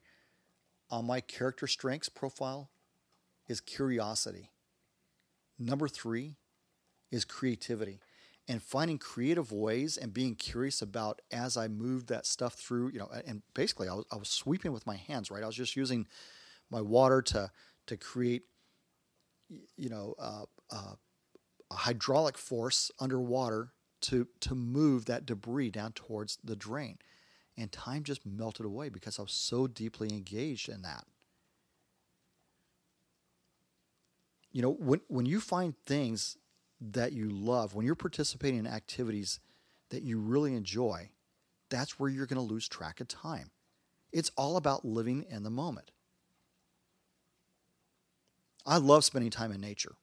[0.89, 2.69] on my character strengths profile
[3.47, 4.51] is curiosity.
[5.57, 6.35] Number three
[7.11, 8.01] is creativity
[8.51, 12.99] and finding creative ways and being curious about as I moved that stuff through, you
[12.99, 15.41] know, and basically I was, I was sweeping with my hands, right?
[15.41, 16.05] I was just using
[16.69, 17.49] my water to,
[17.87, 18.43] to create,
[19.77, 20.95] you know, uh, uh,
[21.71, 26.97] a hydraulic force underwater to, to move that debris down towards the drain.
[27.57, 31.05] And time just melted away because I was so deeply engaged in that.
[34.51, 36.35] You know, when, when you find things
[36.81, 39.39] that you love, when you're participating in activities
[39.89, 41.11] that you really enjoy,
[41.69, 43.51] that's where you're going to lose track of time.
[44.11, 45.91] It's all about living in the moment.
[48.65, 49.95] I love spending time in nature.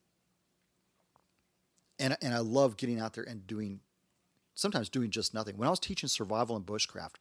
[1.99, 3.81] And, and I love getting out there and doing,
[4.55, 5.57] sometimes doing just nothing.
[5.57, 7.17] When I was teaching survival and bushcraft,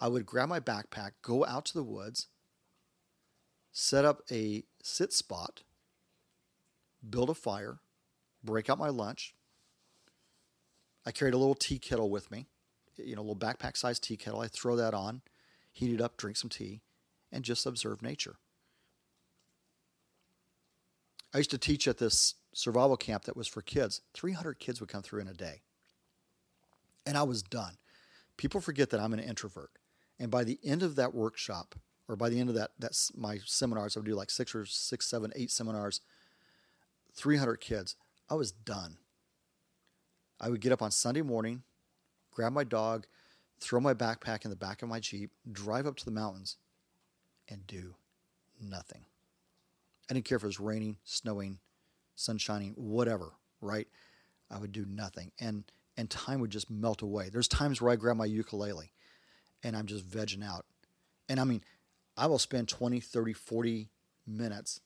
[0.00, 2.26] I would grab my backpack, go out to the woods,
[3.70, 5.62] set up a sit spot,
[7.08, 7.78] build a fire,
[8.44, 9.34] break out my lunch.
[11.04, 12.46] I carried a little tea kettle with me,
[12.96, 14.40] you know, a little backpack sized tea kettle.
[14.40, 15.22] I throw that on,
[15.72, 16.80] heat it up, drink some tea,
[17.32, 18.36] and just observe nature.
[21.34, 24.02] I used to teach at this survival camp that was for kids.
[24.14, 25.62] 300 kids would come through in a day.
[27.06, 27.78] And I was done.
[28.36, 29.70] People forget that I'm an introvert.
[30.18, 31.74] And by the end of that workshop,
[32.08, 34.66] or by the end of that, that's my seminars, I would do like six or
[34.66, 36.00] six, seven, eight seminars,
[37.14, 37.96] 300 kids.
[38.32, 38.96] I was done.
[40.40, 41.64] I would get up on Sunday morning,
[42.30, 43.06] grab my dog,
[43.60, 46.56] throw my backpack in the back of my Jeep, drive up to the mountains,
[47.46, 47.94] and do
[48.58, 49.04] nothing.
[50.08, 51.58] I didn't care if it was raining, snowing,
[52.14, 53.86] sun shining, whatever, right?
[54.50, 55.30] I would do nothing.
[55.38, 55.64] And
[55.98, 57.28] and time would just melt away.
[57.28, 58.92] There's times where I grab my ukulele
[59.62, 60.64] and I'm just vegging out.
[61.28, 61.62] And I mean,
[62.16, 63.90] I will spend 20, 30, 40
[64.26, 64.80] minutes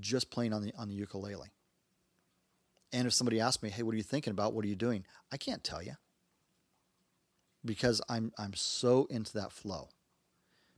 [0.00, 1.52] just playing on the on the ukulele.
[2.92, 4.54] And if somebody asks me, "Hey, what are you thinking about?
[4.54, 5.94] What are you doing?" I can't tell you
[7.64, 9.88] because I'm I'm so into that flow.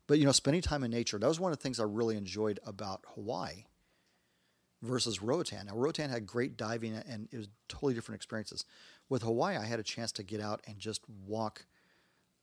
[0.07, 2.17] But you know, spending time in nature, that was one of the things I really
[2.17, 3.65] enjoyed about Hawaii
[4.83, 5.67] versus Roatan.
[5.67, 8.65] Now Roatan had great diving and it was totally different experiences.
[9.09, 11.67] With Hawaii, I had a chance to get out and just walk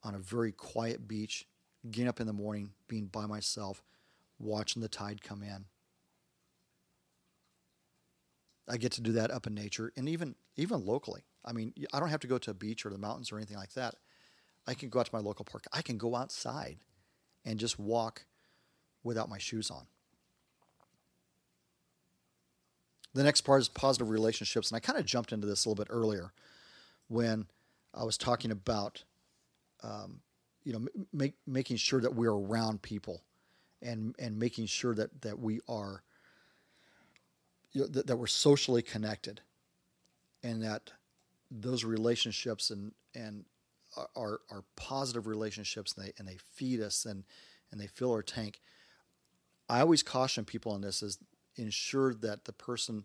[0.02, 1.46] on a very quiet beach,
[1.90, 3.82] getting up in the morning, being by myself,
[4.38, 5.66] watching the tide come in.
[8.68, 11.22] I get to do that up in nature and even even locally.
[11.44, 13.56] I mean, I don't have to go to a beach or the mountains or anything
[13.56, 13.94] like that.
[14.66, 15.64] I can go out to my local park.
[15.72, 16.76] I can go outside
[17.44, 18.26] and just walk
[19.02, 19.86] without my shoes on.
[23.14, 25.82] The next part is positive relationships, and I kind of jumped into this a little
[25.82, 26.32] bit earlier
[27.08, 27.46] when
[27.94, 29.04] I was talking about,
[29.82, 30.20] um,
[30.62, 33.22] you know, make, making sure that we're around people,
[33.80, 36.02] and and making sure that that we are,
[37.72, 39.40] you know, that, that we're socially connected,
[40.42, 40.92] and that
[41.50, 43.44] those relationships and and
[44.14, 47.24] are are positive relationships and they and they feed us and
[47.70, 48.60] and they fill our tank.
[49.68, 51.18] I always caution people on this is
[51.56, 53.04] ensure that the person,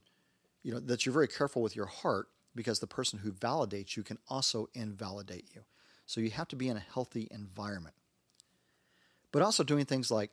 [0.62, 4.04] you know, that you're very careful with your heart because the person who validates you
[4.04, 5.62] can also invalidate you.
[6.06, 7.96] So you have to be in a healthy environment.
[9.32, 10.32] But also doing things like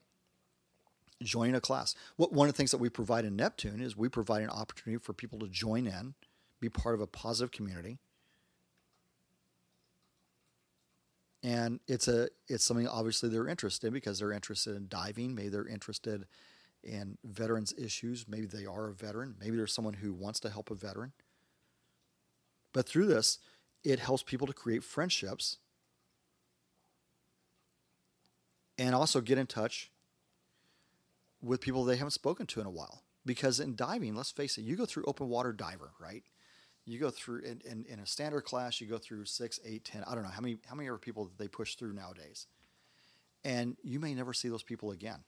[1.23, 1.95] joining a class.
[2.17, 5.03] What one of the things that we provide in Neptune is we provide an opportunity
[5.03, 6.15] for people to join in,
[6.61, 7.99] be part of a positive community.
[11.43, 15.35] And it's a it's something obviously they're interested in because they're interested in diving.
[15.35, 16.27] Maybe they're interested
[16.83, 18.27] in veterans issues.
[18.29, 19.37] Maybe they are a veteran.
[19.41, 21.13] Maybe there's someone who wants to help a veteran.
[22.73, 23.39] But through this
[23.83, 25.57] it helps people to create friendships
[28.77, 29.91] and also get in touch
[31.43, 33.03] with people they haven't spoken to in a while.
[33.27, 36.25] Because in diving let's face it you go through open water diver right?
[36.87, 40.03] You go through in, in, in, a standard class you go through six eight ten
[40.07, 42.47] i don't know how many how many are people that they push through nowadays?
[43.45, 45.21] And you may never see those people again.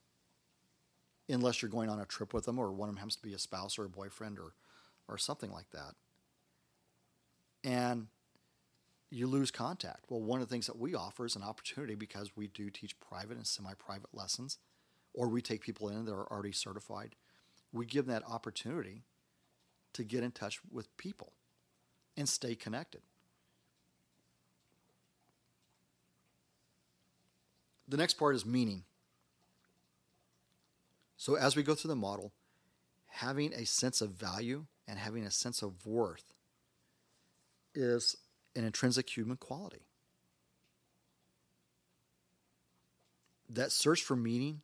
[1.29, 3.33] Unless you're going on a trip with them or one of them happens to be
[3.33, 4.55] a spouse or a boyfriend or
[5.09, 5.95] or something like that.
[7.65, 8.07] And
[9.11, 10.07] you lose contact.
[10.09, 12.99] Well one of the things that we offer is an opportunity because we do teach
[13.01, 14.59] private and semi-private lessons
[15.15, 17.15] or we take people in that are already certified
[17.73, 19.03] we give them that opportunity
[19.95, 21.33] to get in touch with people
[22.17, 23.01] and stay connected.
[27.89, 28.85] The next part is meaning.
[31.17, 32.33] So, as we go through the model,
[33.07, 36.33] having a sense of value and having a sense of worth
[37.75, 38.17] is
[38.57, 39.87] an intrinsic human quality.
[43.49, 44.63] That search for meaning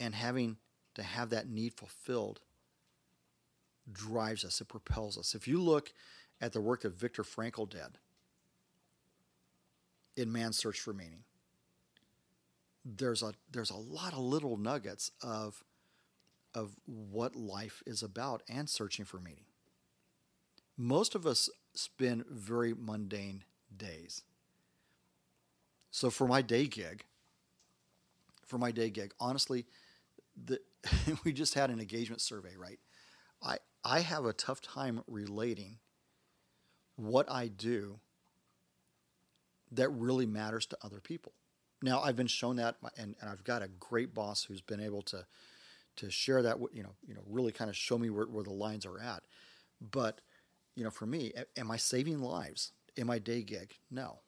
[0.00, 0.56] and having
[0.94, 2.40] to have that need fulfilled
[3.92, 5.34] drives us, it propels us.
[5.34, 5.92] If you look
[6.40, 7.98] at the work that Viktor Frankl did
[10.16, 11.24] in Man's Search for Meaning,
[12.84, 15.62] there's a there's a lot of little nuggets of
[16.54, 19.44] of what life is about and searching for meaning.
[20.76, 23.44] Most of us spend very mundane
[23.76, 24.22] days.
[25.90, 27.04] So for my day gig,
[28.46, 29.66] for my day gig, honestly,
[30.44, 30.60] the,
[31.24, 32.78] we just had an engagement survey, right?
[33.42, 35.78] I I have a tough time relating
[36.96, 38.00] what I do
[39.72, 41.32] that really matters to other people.
[41.82, 45.02] Now I've been shown that, and, and I've got a great boss who's been able
[45.02, 45.26] to
[45.96, 48.52] to share that, you know, you know, really kind of show me where, where the
[48.52, 49.22] lines are at.
[49.80, 50.20] But
[50.76, 53.74] you know, for me, am I saving lives in my day gig?
[53.90, 54.20] No.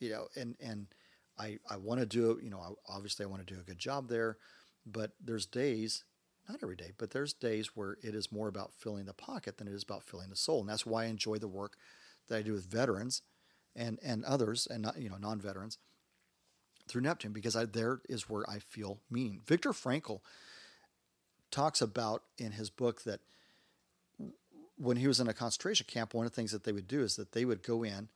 [0.00, 0.86] You know, and and
[1.38, 4.08] I I want to do, you know, obviously I want to do a good job
[4.08, 4.38] there,
[4.84, 6.04] but there's days
[6.48, 9.68] not every day, but there's days where it is more about filling the pocket than
[9.68, 10.60] it is about filling the soul.
[10.60, 11.76] And that's why I enjoy the work
[12.28, 13.22] that I do with veterans
[13.76, 15.78] and, and others and not, you know, non-veterans
[16.88, 19.40] through Neptune, because I, there is where I feel meaning.
[19.46, 20.20] Viktor Frankl
[21.50, 23.20] talks about in his book that
[24.76, 27.02] when he was in a concentration camp, one of the things that they would do
[27.02, 28.08] is that they would go in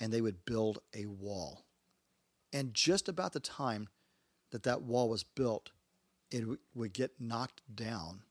[0.00, 1.62] and they would build a wall.
[2.52, 3.88] And just about the time
[4.50, 5.70] that that wall was built,
[6.32, 8.22] it would get knocked down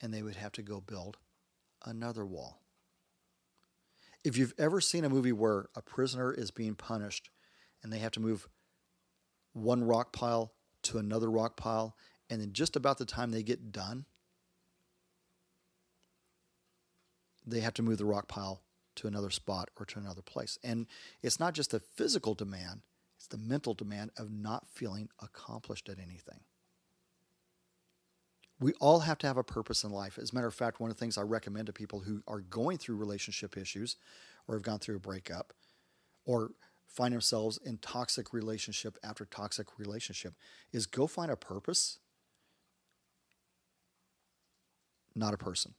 [0.00, 1.18] and they would have to go build
[1.84, 2.62] another wall.
[4.24, 7.30] If you've ever seen a movie where a prisoner is being punished
[7.82, 8.48] and they have to move
[9.52, 10.52] one rock pile
[10.82, 11.94] to another rock pile,
[12.30, 14.06] and then just about the time they get done,
[17.46, 18.62] they have to move the rock pile
[18.96, 20.58] to another spot or to another place.
[20.64, 20.86] And
[21.22, 22.80] it's not just the physical demand,
[23.16, 26.40] it's the mental demand of not feeling accomplished at anything.
[28.60, 30.18] We all have to have a purpose in life.
[30.18, 32.40] As a matter of fact, one of the things I recommend to people who are
[32.40, 33.96] going through relationship issues
[34.46, 35.52] or have gone through a breakup
[36.24, 36.52] or
[36.86, 40.34] find themselves in toxic relationship after toxic relationship
[40.72, 41.98] is go find a purpose,
[45.14, 45.74] not a person.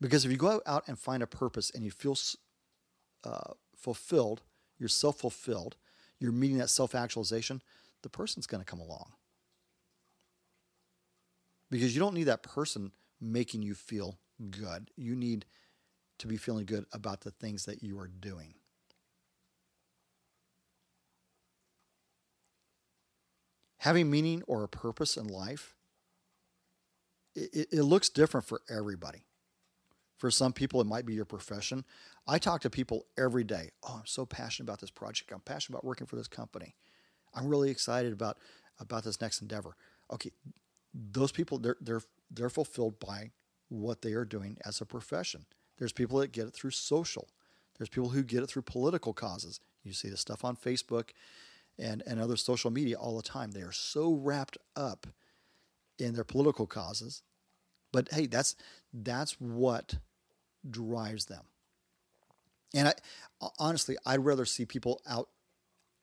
[0.00, 2.16] Because if you go out and find a purpose and you feel
[3.24, 4.42] uh, fulfilled,
[4.78, 5.76] you're self fulfilled,
[6.18, 7.62] you're meeting that self actualization,
[8.02, 9.12] the person's going to come along.
[11.70, 14.18] Because you don't need that person making you feel
[14.50, 14.90] good.
[14.96, 15.46] You need
[16.18, 18.54] to be feeling good about the things that you are doing.
[23.78, 25.74] Having meaning or a purpose in life,
[27.34, 29.26] it, it looks different for everybody.
[30.16, 31.84] For some people, it might be your profession.
[32.26, 33.70] I talk to people every day.
[33.82, 35.30] Oh, I'm so passionate about this project.
[35.30, 36.74] I'm passionate about working for this company.
[37.34, 38.38] I'm really excited about
[38.78, 39.76] about this next endeavor.
[40.12, 40.30] Okay,
[41.12, 43.30] those people they're they're they're fulfilled by
[43.68, 45.44] what they are doing as a profession.
[45.78, 47.28] There's people that get it through social.
[47.78, 49.60] There's people who get it through political causes.
[49.84, 51.10] You see the stuff on Facebook
[51.78, 53.50] and, and other social media all the time.
[53.50, 55.06] They are so wrapped up
[55.98, 57.22] in their political causes.
[57.92, 58.56] But hey, that's
[58.92, 59.96] that's what
[60.68, 61.44] drives them.
[62.74, 62.94] And I
[63.58, 65.28] honestly, I'd rather see people out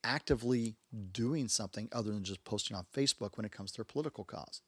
[0.03, 0.75] actively
[1.11, 4.61] doing something other than just posting on Facebook when it comes to their political cause.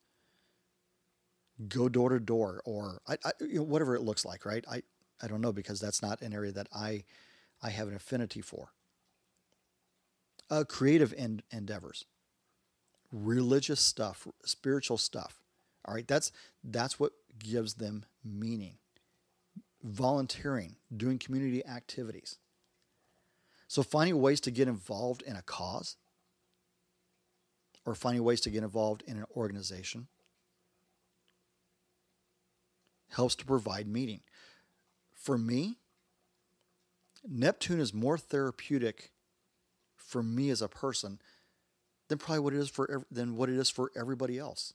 [1.67, 4.65] Go door to door, or I, I, you know, whatever it looks like, right?
[4.69, 4.81] I,
[5.21, 7.05] I don't know because that's not an area that I,
[7.63, 8.73] I have an affinity for.
[10.49, 12.05] Uh, creative en- endeavors,
[13.11, 15.41] religious stuff, spiritual stuff.
[15.85, 16.31] All right, that's
[16.63, 18.77] that's what gives them meaning.
[19.83, 22.37] Volunteering, doing community activities.
[23.67, 25.95] So finding ways to get involved in a cause
[27.85, 30.07] or finding ways to get involved in an organization
[33.15, 34.21] helps to provide meaning.
[35.13, 35.77] For me,
[37.27, 39.11] Neptune is more therapeutic
[39.95, 41.19] for me as a person
[42.07, 44.73] than probably what it is for than what it is for everybody else.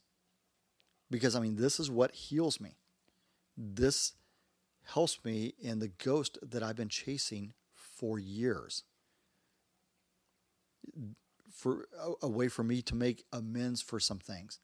[1.09, 2.77] Because I mean, this is what heals me.
[3.55, 4.13] This
[4.83, 8.83] helps me in the ghost that I've been chasing for years.
[11.51, 14.59] For a, a way for me to make amends for some things.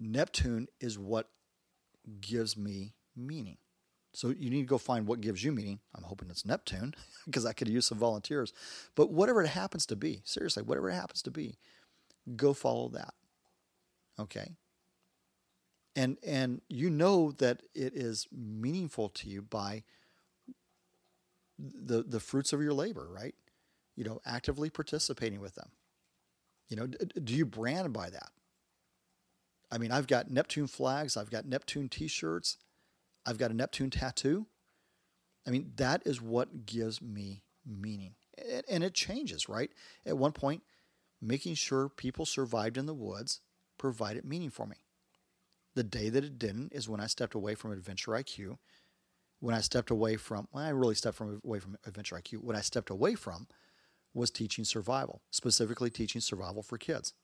[0.00, 1.28] Neptune is what
[2.20, 3.58] gives me meaning.
[4.14, 5.80] So you need to go find what gives you meaning.
[5.94, 6.94] I'm hoping it's Neptune
[7.26, 8.52] because I could use some volunteers.
[8.94, 11.58] But whatever it happens to be, seriously, whatever it happens to be,
[12.36, 13.14] go follow that.
[14.18, 14.56] Okay?
[15.94, 19.82] And and you know that it is meaningful to you by
[21.58, 23.34] the the fruits of your labor, right?
[23.96, 25.70] You know, actively participating with them.
[26.68, 28.30] You know, do you brand by that?
[29.70, 32.56] I mean, I've got Neptune flags, I've got Neptune t shirts,
[33.26, 34.46] I've got a Neptune tattoo.
[35.46, 38.14] I mean, that is what gives me meaning.
[38.68, 39.70] And it changes, right?
[40.06, 40.62] At one point,
[41.20, 43.40] making sure people survived in the woods
[43.78, 44.76] provided meaning for me.
[45.74, 48.58] The day that it didn't is when I stepped away from Adventure IQ.
[49.40, 52.38] When I stepped away from, well, I really stepped from, away from Adventure IQ.
[52.38, 53.46] What I stepped away from
[54.14, 57.14] was teaching survival, specifically teaching survival for kids.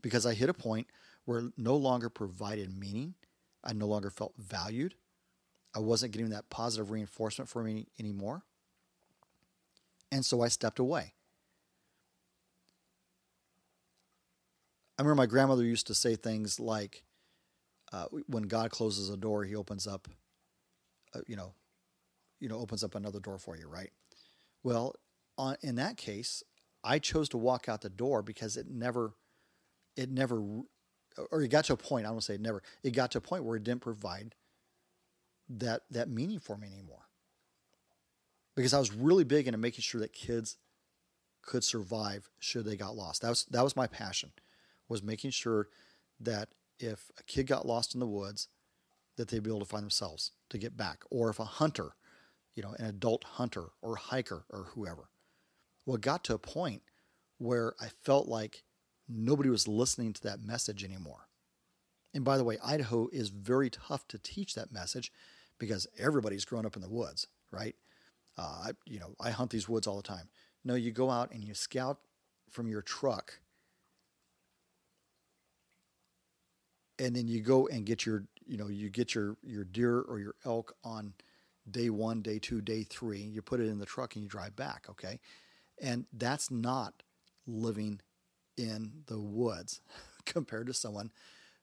[0.00, 0.86] Because I hit a point
[1.28, 3.14] were no longer provided meaning.
[3.62, 4.94] I no longer felt valued.
[5.76, 8.44] I wasn't getting that positive reinforcement for me anymore.
[10.10, 11.12] And so I stepped away.
[14.98, 17.04] I remember my grandmother used to say things like,
[17.92, 20.08] uh, "When God closes a door, He opens up,
[21.12, 21.52] uh, you know,
[22.40, 23.92] you know, opens up another door for you." Right?
[24.62, 24.94] Well,
[25.36, 26.42] on, in that case,
[26.82, 29.12] I chose to walk out the door because it never,
[29.94, 30.64] it never
[31.30, 33.44] or it got to a point, I don't say never, it got to a point
[33.44, 34.34] where it didn't provide
[35.48, 37.08] that that meaning for me anymore.
[38.54, 40.56] Because I was really big into making sure that kids
[41.42, 43.22] could survive should they got lost.
[43.22, 44.32] That was that was my passion,
[44.88, 45.68] was making sure
[46.20, 46.48] that
[46.78, 48.48] if a kid got lost in the woods,
[49.16, 51.02] that they'd be able to find themselves to get back.
[51.10, 51.90] Or if a hunter,
[52.54, 55.08] you know, an adult hunter or hiker or whoever.
[55.86, 56.82] Well, it got to a point
[57.38, 58.64] where I felt like
[59.08, 61.28] nobody was listening to that message anymore.
[62.14, 65.12] And by the way, Idaho is very tough to teach that message
[65.58, 67.74] because everybody's grown up in the woods, right?
[68.36, 70.28] Uh, I, you know, I hunt these woods all the time.
[70.64, 71.98] No, you go out and you scout
[72.50, 73.40] from your truck,
[76.98, 80.18] and then you go and get your, you know, you get your your deer or
[80.18, 81.14] your elk on
[81.70, 83.20] day one, day two, day three.
[83.20, 85.20] You put it in the truck and you drive back, okay?
[85.80, 87.02] And that's not
[87.46, 88.00] living
[88.58, 89.80] in the woods
[90.26, 91.10] compared to someone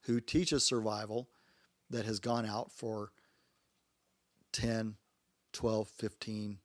[0.02, 1.30] who teaches survival
[1.89, 3.12] that has gone out for
[4.54, 4.96] 10,
[5.54, 6.58] 12, 15,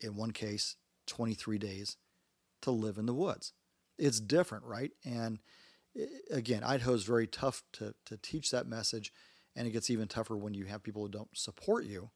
[0.00, 0.76] in one case,
[1.06, 1.96] 23 days
[2.60, 3.52] to live in the woods.
[3.98, 4.92] It's different, right?
[5.04, 5.38] And
[5.98, 9.12] eh, again, Idaho is very tough to, to teach that message.
[9.54, 12.10] And it gets even tougher when you have people who don't support you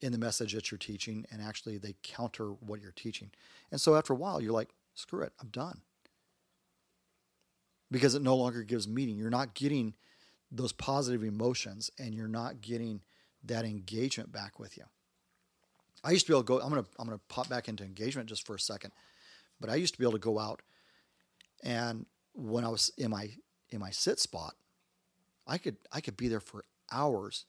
[0.00, 3.30] in the message that you're teaching and actually they counter what you're teaching.
[3.70, 5.82] And so after a while, you're like, screw it, I'm done.
[7.92, 9.16] Because it no longer gives meaning.
[9.16, 9.94] You're not getting
[10.50, 13.02] those positive emotions and you're not getting
[13.44, 14.84] that engagement back with you.
[16.02, 18.28] I used to be able to go, I'm to, I'm to pop back into engagement
[18.28, 18.92] just for a second,
[19.60, 20.62] but I used to be able to go out
[21.62, 23.30] and when I was in my,
[23.70, 24.54] in my sit spot,
[25.46, 27.44] I could, I could be there for hours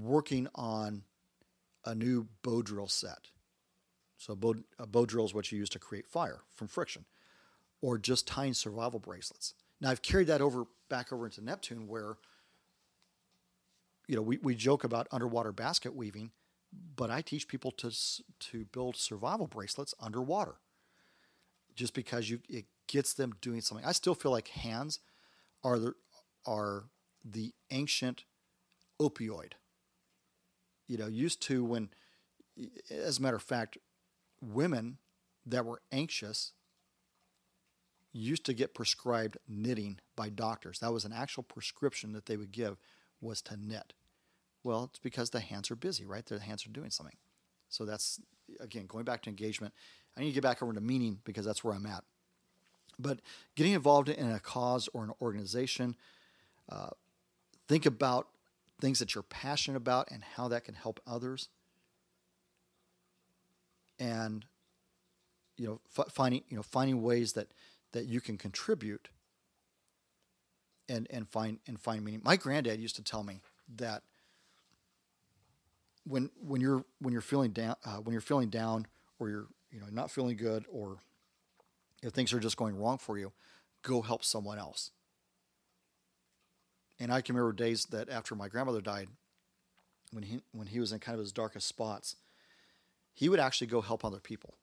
[0.00, 1.02] working on
[1.84, 3.28] a new bow drill set.
[4.16, 7.04] So a bow, a bow drill is what you use to create fire from friction,
[7.82, 9.52] or just tying survival bracelets.
[9.80, 12.16] Now I've carried that over back over into Neptune, where
[14.08, 16.30] you know we, we joke about underwater basket weaving,
[16.96, 17.92] but I teach people to
[18.50, 20.54] to build survival bracelets underwater.
[21.74, 23.86] Just because you it gets them doing something.
[23.86, 25.00] I still feel like hands
[25.62, 25.94] are the
[26.46, 26.84] are
[27.24, 28.24] the ancient
[29.00, 29.52] opioid
[30.92, 31.88] you know, used to when,
[32.90, 33.78] as a matter of fact,
[34.42, 34.98] women
[35.46, 36.52] that were anxious
[38.12, 40.78] used to get prescribed knitting by doctors.
[40.80, 42.76] That was an actual prescription that they would give
[43.20, 43.94] was to knit.
[44.64, 46.24] Well, it's because the hands are busy, right?
[46.24, 47.16] The hands are doing something.
[47.68, 48.20] So that's
[48.60, 49.72] again going back to engagement.
[50.16, 52.04] I need to get back over to meaning because that's where I'm at.
[52.98, 53.20] But
[53.56, 55.96] getting involved in a cause or an organization,
[56.68, 56.90] uh,
[57.66, 58.28] think about
[58.80, 61.48] things that you're passionate about and how that can help others.
[63.98, 64.44] And
[65.56, 67.48] you know, f- finding you know finding ways that
[67.92, 69.08] that you can contribute
[70.88, 72.20] and and find and find meaning.
[72.24, 73.40] My granddad used to tell me
[73.76, 74.02] that
[76.04, 78.86] when when you're when you're feeling down uh, when you're feeling down
[79.18, 80.98] or you're you know not feeling good or
[82.02, 83.32] if things are just going wrong for you,
[83.82, 84.90] go help someone else.
[86.98, 89.08] And I can remember days that after my grandmother died,
[90.12, 92.16] when he when he was in kind of his darkest spots,
[93.14, 94.54] he would actually go help other people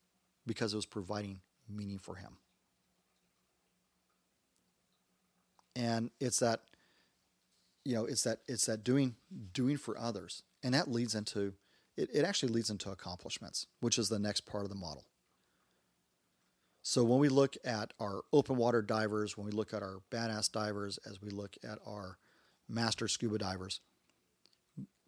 [0.45, 2.37] because it was providing meaning for him.
[5.79, 6.61] And it's that
[7.85, 9.15] you know, it's that it's that doing
[9.53, 10.43] doing for others.
[10.61, 11.53] And that leads into
[11.97, 15.05] it, it actually leads into accomplishments, which is the next part of the model.
[16.81, 20.51] So when we look at our open water divers, when we look at our badass
[20.51, 22.17] divers, as we look at our
[22.69, 23.81] master scuba divers.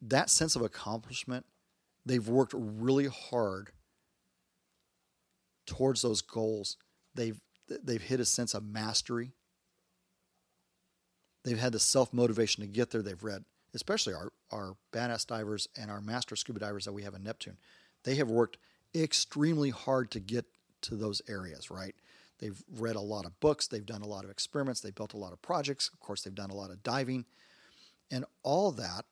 [0.01, 1.45] That sense of accomplishment,
[2.05, 3.71] they've worked really hard
[5.67, 6.77] towards those goals.
[7.13, 7.39] They've
[7.83, 9.33] they've hit a sense of mastery.
[11.43, 13.01] They've had the self motivation to get there.
[13.01, 17.13] They've read, especially our our badass divers and our master scuba divers that we have
[17.13, 17.57] in Neptune.
[18.03, 18.57] They have worked
[18.93, 20.45] extremely hard to get
[20.81, 21.95] to those areas, right?
[22.39, 25.17] They've read a lot of books, they've done a lot of experiments, they've built a
[25.17, 25.89] lot of projects.
[25.93, 27.25] Of course, they've done a lot of diving.
[28.09, 29.05] And all that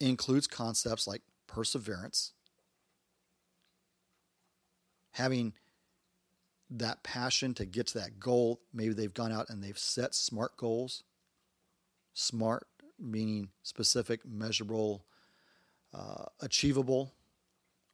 [0.00, 2.32] includes concepts like perseverance,
[5.12, 5.52] having
[6.70, 8.60] that passion to get to that goal.
[8.72, 11.02] Maybe they've gone out and they've set smart goals.
[12.14, 12.66] Smart
[12.98, 15.04] meaning specific, measurable,
[15.94, 17.12] uh, achievable,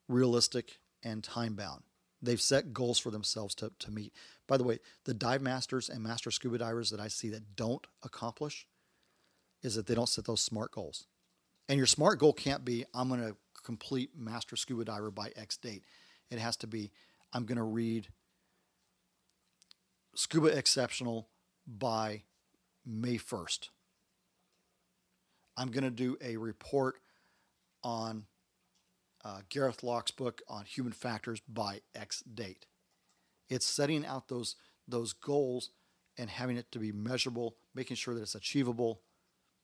[0.09, 1.83] realistic, and time bound.
[2.23, 4.13] They've set goals for themselves to, to meet.
[4.47, 7.87] By the way, the dive masters and master scuba divers that I see that don't
[8.03, 8.67] accomplish
[9.63, 11.07] is that they don't set those smart goals.
[11.69, 15.57] And your smart goal can't be, I'm going to complete master scuba diver by X
[15.57, 15.85] date.
[16.31, 16.91] It has to be,
[17.33, 18.09] I'm going to read
[20.17, 21.29] Scuba Exceptional
[21.67, 22.23] by
[22.87, 23.69] May 1st.
[25.59, 26.97] I'm going to do a report
[27.85, 28.25] on
[29.25, 32.67] uh, Gareth Lock's book on human factors by X date.
[33.49, 34.57] It's setting out those
[34.89, 35.71] those goals
[36.17, 39.03] and having it to be measurable, making sure that it's achievable,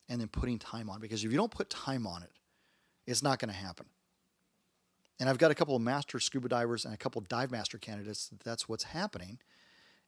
[0.08, 1.00] and then putting time on.
[1.00, 2.32] Because if you don't put time on it,
[3.06, 3.86] it's not going to happen.
[5.18, 7.78] And I've got a couple of master scuba divers and a couple of dive master
[7.78, 8.30] candidates.
[8.44, 9.38] That's what's happening,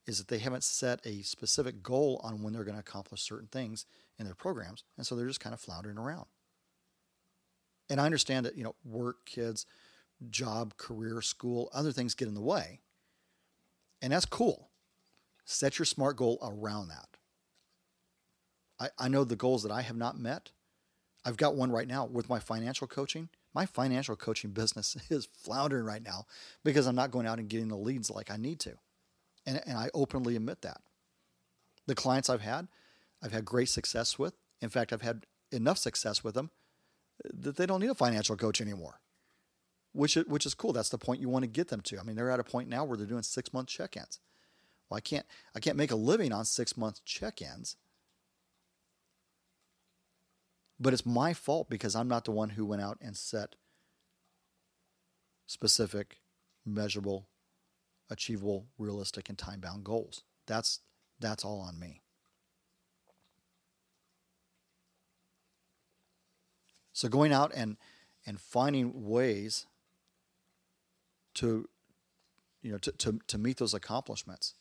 [0.07, 3.49] is that they haven't set a specific goal on when they're going to accomplish certain
[3.49, 3.87] things
[4.19, 6.27] in their programs, and so they're just kind of floundering around.
[7.91, 9.67] And I understand that, you know, work, kids,
[10.31, 12.81] job, career, school, other things get in the way.
[14.01, 14.71] And that's cool.
[15.45, 17.09] Set your SMART goal around that.
[18.81, 20.51] I, I know the goals that I have not met.
[21.25, 23.29] I've got one right now with my financial coaching.
[23.55, 26.27] My financial coaching business is floundering right now
[26.65, 28.75] because I'm not going out and getting the leads like I need to.
[29.47, 30.81] And, and I openly admit that.
[31.87, 32.69] The clients I've had,
[33.23, 34.35] I've had great success with.
[34.61, 36.51] In fact, I've had enough success with them
[37.23, 39.01] that they don't need a financial coach anymore,
[39.93, 40.73] which which is cool.
[40.73, 41.99] That's the point you want to get them to.
[41.99, 44.21] I mean, they're at a point now where they're doing six month check ins.
[44.89, 47.77] Well, I can't I can't make a living on six month check ins.
[50.81, 53.55] But it's my fault because I'm not the one who went out and set
[55.47, 56.21] specific,
[56.67, 57.29] measurable,
[58.11, 60.23] achievable, realistic, and time bound goals.
[60.47, 60.81] That's
[61.21, 62.01] that's all on me.
[66.93, 67.77] So going out and
[68.27, 69.67] and finding ways
[71.35, 71.69] to
[72.63, 74.55] you know to, to, to meet those accomplishments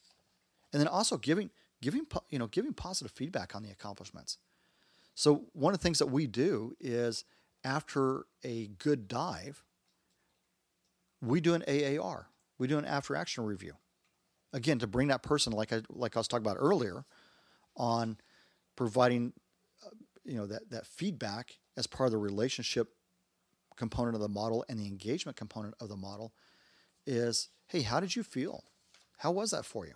[0.71, 1.49] and then also giving
[1.81, 4.37] giving you know giving positive feedback on the accomplishments
[5.15, 7.23] so one of the things that we do is
[7.63, 9.63] after a good dive
[11.21, 12.27] we do an aar
[12.63, 13.73] we do an after action review
[14.53, 17.05] again to bring that person like i like i was talking about earlier
[17.75, 18.17] on
[18.75, 19.33] providing
[19.85, 19.89] uh,
[20.23, 22.89] you know that that feedback as part of the relationship
[23.75, 26.33] component of the model and the engagement component of the model
[27.05, 28.63] is hey, how did you feel?
[29.17, 29.93] How was that for you?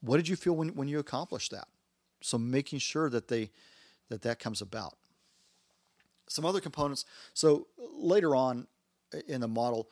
[0.00, 1.66] What did you feel when, when you accomplished that?
[2.22, 3.50] So making sure that they
[4.08, 4.96] that that comes about.
[6.28, 7.04] Some other components.
[7.34, 8.66] So later on
[9.28, 9.88] in the model,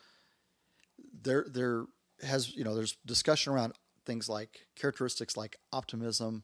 [1.25, 1.85] there there
[2.21, 3.73] has you know there's discussion around
[4.05, 6.43] things like characteristics like optimism.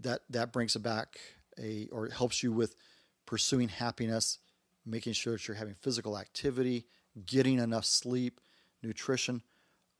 [0.00, 1.18] That that brings back
[1.58, 2.74] a or helps you with
[3.26, 4.38] pursuing happiness,
[4.84, 6.86] making sure that you're having physical activity,
[7.26, 8.40] getting enough sleep,
[8.82, 9.42] nutrition.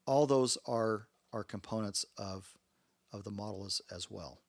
[0.07, 2.57] All those are are components of
[3.13, 4.41] of the model as, as well.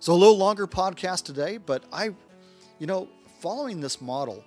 [0.00, 2.06] So a little longer podcast today, but I,
[2.80, 3.08] you know,
[3.42, 4.44] following this model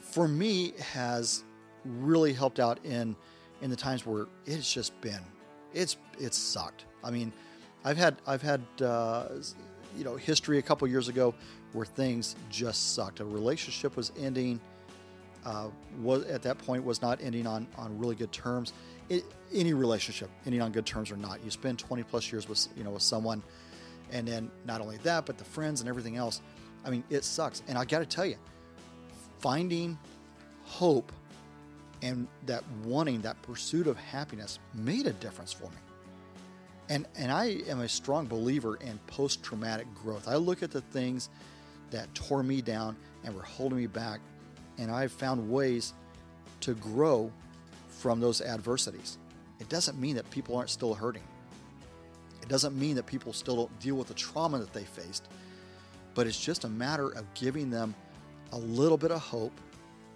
[0.00, 1.42] for me has
[1.84, 3.16] really helped out in
[3.60, 5.20] in the times where it's just been
[5.74, 6.84] it's it's sucked.
[7.02, 7.32] I mean,
[7.84, 9.26] I've had I've had uh,
[9.96, 11.34] you know history a couple years ago
[11.72, 13.18] where things just sucked.
[13.18, 14.60] A relationship was ending.
[15.44, 15.68] Uh,
[16.00, 18.72] was at that point was not ending on on really good terms.
[19.08, 22.68] It, any relationship ending on good terms or not, you spend 20 plus years with
[22.76, 23.42] you know with someone,
[24.12, 26.40] and then not only that, but the friends and everything else.
[26.84, 27.62] I mean, it sucks.
[27.68, 28.36] And I got to tell you,
[29.38, 29.98] finding
[30.64, 31.12] hope
[32.02, 35.76] and that wanting, that pursuit of happiness made a difference for me.
[36.88, 40.26] And, and I am a strong believer in post traumatic growth.
[40.28, 41.28] I look at the things
[41.90, 44.20] that tore me down and were holding me back,
[44.78, 45.92] and I've found ways
[46.60, 47.30] to grow
[47.88, 49.18] from those adversities.
[49.58, 51.22] It doesn't mean that people aren't still hurting.
[52.48, 55.28] It doesn't mean that people still don't deal with the trauma that they faced,
[56.14, 57.94] but it's just a matter of giving them
[58.52, 59.52] a little bit of hope,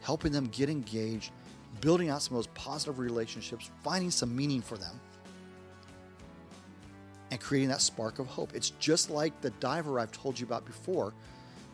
[0.01, 1.31] helping them get engaged,
[1.83, 4.99] building out some of those positive relationships, finding some meaning for them,
[7.31, 8.55] and creating that spark of hope.
[8.55, 11.13] It's just like the diver I've told you about before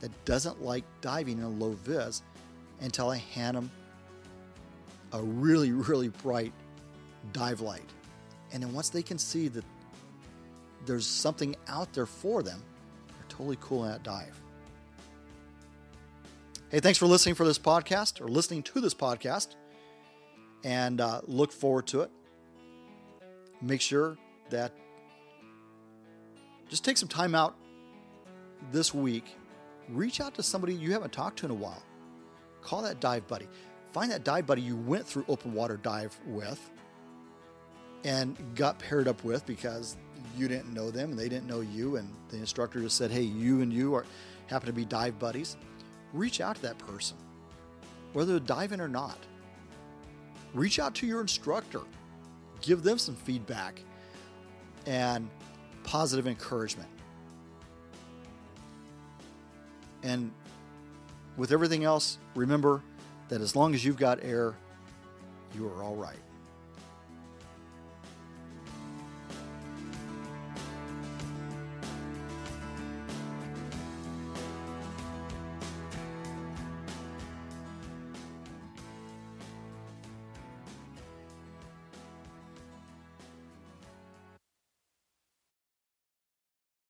[0.01, 2.25] that doesn't like diving in a low vis
[2.81, 3.71] until I hand them
[5.13, 6.53] a really, really bright
[7.33, 7.89] dive light.
[8.53, 9.65] And then once they can see that
[10.89, 12.61] there's something out there for them,
[13.07, 14.41] they're totally cool in that dive.
[16.71, 19.55] Hey, thanks for listening for this podcast or listening to this podcast
[20.65, 22.11] and uh, look forward to it.
[23.63, 24.19] Make sure
[24.51, 24.73] that
[26.69, 27.55] just take some time out
[28.73, 29.25] this week.
[29.89, 31.83] Reach out to somebody you haven't talked to in a while.
[32.61, 33.49] Call that dive buddy.
[33.93, 36.71] Find that dive buddy you went through open water dive with
[38.05, 39.97] and got paired up with because
[40.37, 43.23] you didn't know them and they didn't know you, and the instructor just said, "Hey,
[43.23, 44.05] you and you are
[44.47, 45.57] happen to be dive buddies."
[46.13, 47.17] Reach out to that person,
[48.13, 49.19] whether they're diving or not
[50.55, 51.81] reach out to your instructor,
[52.61, 53.81] give them some feedback
[54.87, 55.29] and
[55.85, 56.89] positive encouragement.
[60.03, 60.31] And
[61.37, 62.83] with everything else, remember
[63.29, 64.55] that as long as you've got air,
[65.55, 66.19] you are all right.